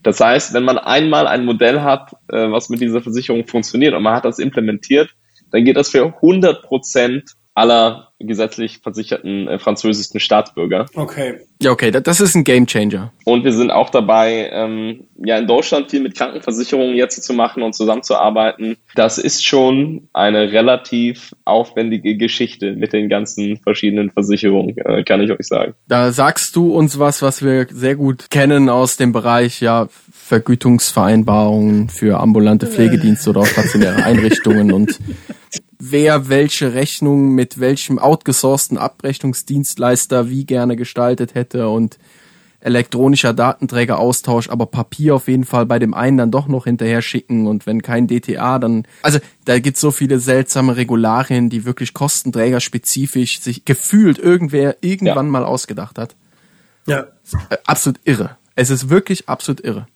Das 0.01 0.19
heißt, 0.19 0.53
wenn 0.53 0.63
man 0.63 0.79
einmal 0.79 1.27
ein 1.27 1.45
Modell 1.45 1.81
hat, 1.81 2.13
äh, 2.29 2.49
was 2.49 2.69
mit 2.69 2.81
dieser 2.81 3.01
Versicherung 3.01 3.45
funktioniert 3.45 3.93
und 3.93 4.01
man 4.01 4.15
hat 4.15 4.25
das 4.25 4.39
implementiert, 4.39 5.13
dann 5.51 5.65
geht 5.65 5.77
das 5.77 5.89
für 5.89 6.05
100 6.05 6.63
Prozent 6.63 7.35
aller 7.60 8.10
gesetzlich 8.19 8.80
versicherten 8.80 9.48
äh, 9.48 9.60
französischen 9.60 10.19
Staatsbürger. 10.19 10.86
Okay. 10.95 11.39
Ja, 11.62 11.72
okay, 11.72 11.91
das 11.91 12.19
ist 12.19 12.36
ein 12.36 12.43
Gamechanger. 12.43 13.12
Und 13.26 13.43
wir 13.43 13.54
sind 13.54 13.72
auch 13.72 13.89
dabei, 13.89 14.50
ähm, 14.52 15.08
ja 15.17 15.38
in 15.38 15.48
Deutschland 15.48 15.89
viel 15.89 16.02
mit 16.02 16.15
Krankenversicherungen 16.15 16.95
jetzt 16.95 17.22
zu 17.24 17.34
machen 17.34 17.63
und 17.63 17.74
zusammenzuarbeiten. 17.74 18.78
Das 18.95 19.17
ist 19.17 19.45
schon 19.45 20.08
eine 20.13 20.52
relativ 20.52 21.34
aufwendige 21.45 22.15
Geschichte 22.15 22.76
mit 22.76 22.93
den 22.93 23.10
ganzen 23.10 23.58
verschiedenen 23.58 24.10
Versicherungen, 24.10 24.78
äh, 24.78 25.04
kann 25.04 25.22
ich 25.22 25.32
euch 25.32 25.48
sagen. 25.48 25.74
Da 25.88 26.12
sagst 26.12 26.56
du 26.56 26.74
uns 26.74 27.00
was, 27.00 27.22
was 27.22 27.43
wir 27.43 27.67
sehr 27.69 27.95
gut 27.95 28.30
kennen 28.30 28.69
aus 28.69 28.98
dem 28.98 29.12
Bereich 29.12 29.62
ja 29.62 29.88
Vergütungsvereinbarungen 30.12 31.89
für 31.89 32.19
ambulante 32.19 32.67
Pflegedienste 32.67 33.32
oder 33.32 33.41
auch 33.41 33.48
stationäre 33.48 34.04
Einrichtungen 34.04 34.72
und 34.72 35.00
wer 35.80 36.28
welche 36.28 36.74
Rechnung 36.74 37.30
mit 37.34 37.60
welchem 37.60 38.00
outgesourcten 38.00 38.78
Abrechnungsdienstleister 38.78 40.30
wie 40.30 40.46
gerne 40.46 40.76
gestaltet 40.76 41.36
hätte 41.36 41.70
und 41.70 41.98
elektronischer 42.62 43.34
Datenträgeraustausch, 43.34 44.50
aber 44.50 44.65
Papier 44.65 45.15
auf 45.15 45.30
jeden 45.30 45.46
Fall 45.46 45.65
bei 45.65 45.80
dem 45.80 45.94
einen 45.94 46.18
dann 46.18 46.32
doch 46.32 46.48
noch 46.48 46.65
hinterher 46.65 47.02
schicken 47.02 47.48
und 47.48 47.65
wenn 47.65 47.82
kein 47.82 48.08
DTA, 48.08 48.60
dann, 48.60 48.86
also 49.02 49.20
da 49.46 49.60
gibt's 49.60 49.80
so 49.80 49.92
viele 49.92 50.20
seltsame 50.20 50.76
Regularien, 50.76 51.50
die 51.50 51.63
wirklich 51.63 51.94
kostenträgerspezifisch 51.94 53.39
sich 53.39 53.63
gefühlt 53.63 54.20
irgendwer 54.20 54.76
irgendwann 54.82 55.28
ja. 55.28 55.32
mal 55.32 55.46
ausgedacht 55.46 55.98
hat. 55.98 56.15
Ja. 56.86 57.08
Äh, 57.50 57.58
absolut 57.65 58.02
irre. 58.04 58.38
Es 58.56 58.70
ist 58.70 58.89
wirklich 58.89 59.30
absolut 59.30 59.62
irre. 59.62 59.88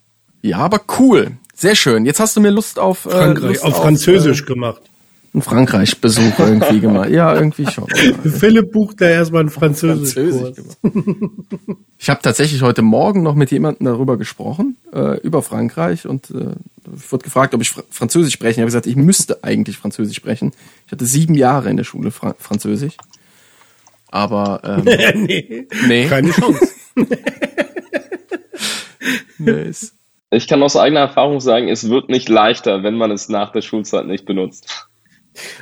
Ja, 0.41 0.59
aber 0.59 0.81
cool. 0.99 1.31
Sehr 1.53 1.75
schön. 1.75 2.05
Jetzt 2.05 2.21
hast 2.21 2.37
du 2.37 2.41
mir 2.41 2.49
Lust 2.49 2.79
auf, 2.79 3.05
äh, 3.05 3.09
Frankreich, 3.09 3.55
Lust 3.55 3.65
auf 3.65 3.75
Französisch 3.75 4.43
auf, 4.43 4.49
äh, 4.49 4.53
gemacht 4.53 4.81
einen 5.33 5.41
Frankreich-Besuch 5.41 6.37
irgendwie 6.37 6.79
gemacht. 6.79 7.09
Ja, 7.09 7.33
irgendwie 7.33 7.65
schon. 7.65 7.87
Philipp 8.23 8.71
bucht 8.71 9.01
da 9.01 9.05
erstmal 9.05 9.41
einen 9.41 9.49
Französisch. 9.49 10.13
Französisch 10.13 10.65
ich 11.97 12.09
habe 12.09 12.21
tatsächlich 12.21 12.61
heute 12.61 12.83
Morgen 12.83 13.23
noch 13.23 13.33
mit 13.33 13.49
jemandem 13.49 13.85
darüber 13.85 14.17
gesprochen, 14.17 14.77
äh, 14.93 15.19
über 15.21 15.41
Frankreich 15.41 16.07
und 16.07 16.29
äh, 16.29 16.53
ich 16.95 17.11
wurde 17.11 17.23
gefragt, 17.23 17.55
ob 17.55 17.61
ich 17.61 17.69
Fr 17.69 17.83
Französisch 17.89 18.33
spreche. 18.33 18.51
Ich 18.51 18.57
habe 18.59 18.67
gesagt, 18.67 18.85
ich 18.85 18.95
müsste 18.95 19.43
eigentlich 19.43 19.77
Französisch 19.77 20.17
sprechen. 20.17 20.51
Ich 20.85 20.91
hatte 20.91 21.05
sieben 21.05 21.33
Jahre 21.33 21.69
in 21.69 21.77
der 21.77 21.83
Schule 21.83 22.11
Fra 22.11 22.35
Französisch. 22.37 22.97
Aber 24.11 24.61
ähm, 24.63 24.83
nee, 25.25 25.67
nee, 25.87 26.05
keine 26.05 26.29
Chance. 26.29 26.67
nee, 29.39 29.71
ich 30.29 30.47
kann 30.47 30.61
aus 30.61 30.75
eigener 30.75 31.01
Erfahrung 31.01 31.39
sagen, 31.39 31.69
es 31.69 31.89
wird 31.89 32.09
nicht 32.09 32.29
leichter, 32.29 32.83
wenn 32.83 32.95
man 32.95 33.09
es 33.11 33.29
nach 33.29 33.51
der 33.51 33.61
Schulzeit 33.61 34.05
nicht 34.05 34.25
benutzt. 34.25 34.89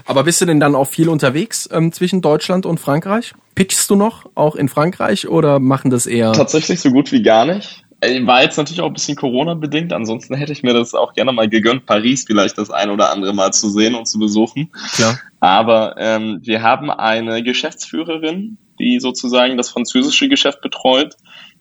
Aber 0.05 0.23
bist 0.23 0.41
du 0.41 0.45
denn 0.45 0.59
dann 0.59 0.75
auch 0.75 0.87
viel 0.87 1.09
unterwegs 1.09 1.69
ähm, 1.71 1.91
zwischen 1.91 2.21
Deutschland 2.21 2.65
und 2.65 2.79
Frankreich? 2.79 3.33
Pitchst 3.55 3.89
du 3.89 3.95
noch 3.95 4.25
auch 4.35 4.55
in 4.55 4.69
Frankreich 4.69 5.27
oder 5.27 5.59
machen 5.59 5.91
das 5.91 6.05
eher? 6.05 6.33
Tatsächlich 6.33 6.79
so 6.79 6.91
gut 6.91 7.11
wie 7.11 7.21
gar 7.21 7.45
nicht. 7.45 7.83
War 8.23 8.41
jetzt 8.41 8.57
natürlich 8.57 8.81
auch 8.81 8.87
ein 8.87 8.93
bisschen 8.93 9.15
Corona-bedingt, 9.15 9.93
ansonsten 9.93 10.33
hätte 10.33 10.51
ich 10.51 10.63
mir 10.63 10.73
das 10.73 10.95
auch 10.95 11.13
gerne 11.13 11.31
mal 11.33 11.47
gegönnt, 11.47 11.85
Paris 11.85 12.23
vielleicht 12.25 12.57
das 12.57 12.71
ein 12.71 12.89
oder 12.89 13.11
andere 13.11 13.31
Mal 13.31 13.53
zu 13.53 13.69
sehen 13.69 13.93
und 13.93 14.07
zu 14.07 14.17
besuchen. 14.17 14.71
Klar. 14.95 15.19
Aber 15.39 15.95
ähm, 15.99 16.39
wir 16.41 16.63
haben 16.63 16.89
eine 16.89 17.43
Geschäftsführerin, 17.43 18.57
die 18.79 18.99
sozusagen 18.99 19.55
das 19.55 19.69
französische 19.69 20.29
Geschäft 20.29 20.61
betreut, 20.61 21.15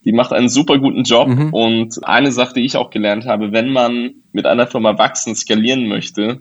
Die 0.04 0.12
macht 0.12 0.32
einen 0.32 0.48
super 0.48 0.78
guten 0.78 1.02
Job. 1.04 1.28
Mhm. 1.28 1.52
Und 1.52 2.04
eine 2.04 2.32
Sache, 2.32 2.54
die 2.54 2.64
ich 2.64 2.76
auch 2.76 2.90
gelernt 2.90 3.26
habe, 3.26 3.52
wenn 3.52 3.70
man 3.70 4.14
mit 4.32 4.46
einer 4.46 4.66
Firma 4.66 4.96
wachsen, 4.98 5.34
skalieren 5.34 5.88
möchte, 5.88 6.40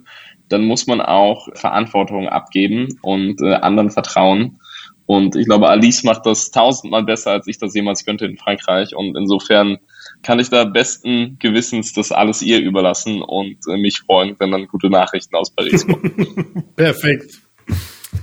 dann 0.50 0.66
muss 0.66 0.88
man 0.88 1.02
auch 1.02 1.48
Verantwortung 1.54 2.28
abgeben 2.28 3.00
und 3.02 3.42
äh, 3.42 3.54
anderen 3.54 3.92
vertrauen. 3.92 4.60
Und 5.06 5.36
ich 5.36 5.48
glaube, 5.48 5.70
Alice 5.70 6.04
macht 6.04 6.26
das 6.26 6.52
tausendmal 6.52 7.04
besser, 7.04 7.32
als 7.32 7.48
ich 7.48 7.58
das 7.58 7.74
jemals 7.74 8.06
könnte 8.06 8.26
in 8.26 8.38
Frankreich. 8.38 8.96
Und 8.96 9.18
insofern 9.18 9.80
kann 10.22 10.40
ich 10.40 10.50
da 10.50 10.66
besten 10.66 11.38
Gewissens 11.40 11.94
das 11.94 12.12
alles 12.12 12.42
ihr 12.42 12.60
überlassen 12.60 13.22
und 13.22 13.58
äh, 13.68 13.78
mich 13.78 14.02
freuen, 14.02 14.36
wenn 14.38 14.52
dann 14.52 14.68
gute 14.68 14.90
Nachrichten 14.90 15.36
aus 15.36 15.50
Paris 15.50 15.88
kommen. 15.88 16.64
Perfekt. 16.76 17.40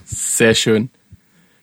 Sehr 0.04 0.54
schön. 0.54 0.90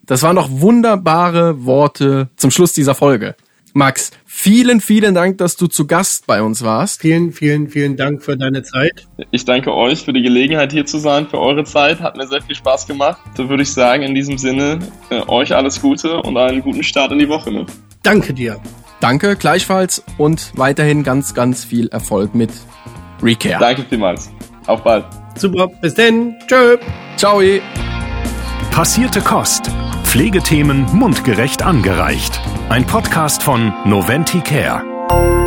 Das 0.06 0.24
waren 0.24 0.36
doch 0.36 0.50
wunderbare 0.52 1.66
Worte 1.66 2.30
zum 2.36 2.52
Schluss 2.52 2.74
dieser 2.74 2.96
Folge. 2.96 3.36
Max, 3.76 4.12
vielen, 4.26 4.82
vielen 4.82 5.16
Dank, 5.16 5.40
dass 5.40 5.56
du 5.56 5.66
zu 5.66 5.88
Gast 5.88 6.28
bei 6.28 6.44
uns 6.44 6.64
warst. 6.64 7.02
Vielen, 7.02 7.32
vielen, 7.32 7.70
vielen 7.70 7.98
Dank 7.98 8.22
für 8.22 8.38
deine 8.38 8.62
Zeit. 8.62 9.08
Ich 9.32 9.46
danke 9.46 9.74
euch 9.74 10.04
für 10.04 10.14
die 10.14 10.22
Gelegenheit 10.22 10.72
hier 10.72 10.86
zu 10.86 11.00
sein, 11.00 11.28
für 11.28 11.40
eure 11.40 11.64
Zeit. 11.64 12.00
Hat 12.00 12.16
mir 12.16 12.28
sehr 12.28 12.44
viel 12.44 12.56
Spaß 12.56 12.86
gemacht. 12.86 13.20
So 13.36 13.50
würde 13.50 13.64
ich 13.64 13.74
sagen, 13.74 14.04
in 14.04 14.14
diesem 14.14 14.38
Sinne, 14.38 14.78
äh, 15.10 15.22
euch 15.28 15.56
alles 15.56 15.82
Gute 15.82 16.22
und 16.22 16.38
einen 16.38 16.62
guten 16.62 16.84
Start 16.84 17.12
in 17.12 17.20
die 17.20 17.28
Woche. 17.28 17.52
Ne? 17.52 17.66
Danke 18.04 18.36
dir. 18.36 18.60
Danke, 19.00 19.36
gleichfalls 19.36 20.04
und 20.20 20.52
weiterhin 20.56 21.04
ganz, 21.04 21.34
ganz 21.34 21.66
viel 21.66 21.88
Erfolg 21.88 22.36
mit 22.36 22.52
Recare. 23.24 23.60
Danke 23.60 23.86
vielmals. 23.90 24.30
Auf 24.68 24.84
bald. 24.84 25.06
Super, 25.36 25.68
bis 25.82 25.96
denn. 25.96 26.36
Tschö. 26.48 26.78
Ciao. 27.18 27.42
Passierte 28.72 29.20
Kost. 29.20 29.72
Pflegethemen 30.04 30.86
mundgerecht 30.94 31.64
angereicht. 31.64 32.40
Ein 32.70 32.86
Podcast 32.88 33.44
von 33.44 33.74
Noventi 33.86 34.42
Care. 34.42 35.43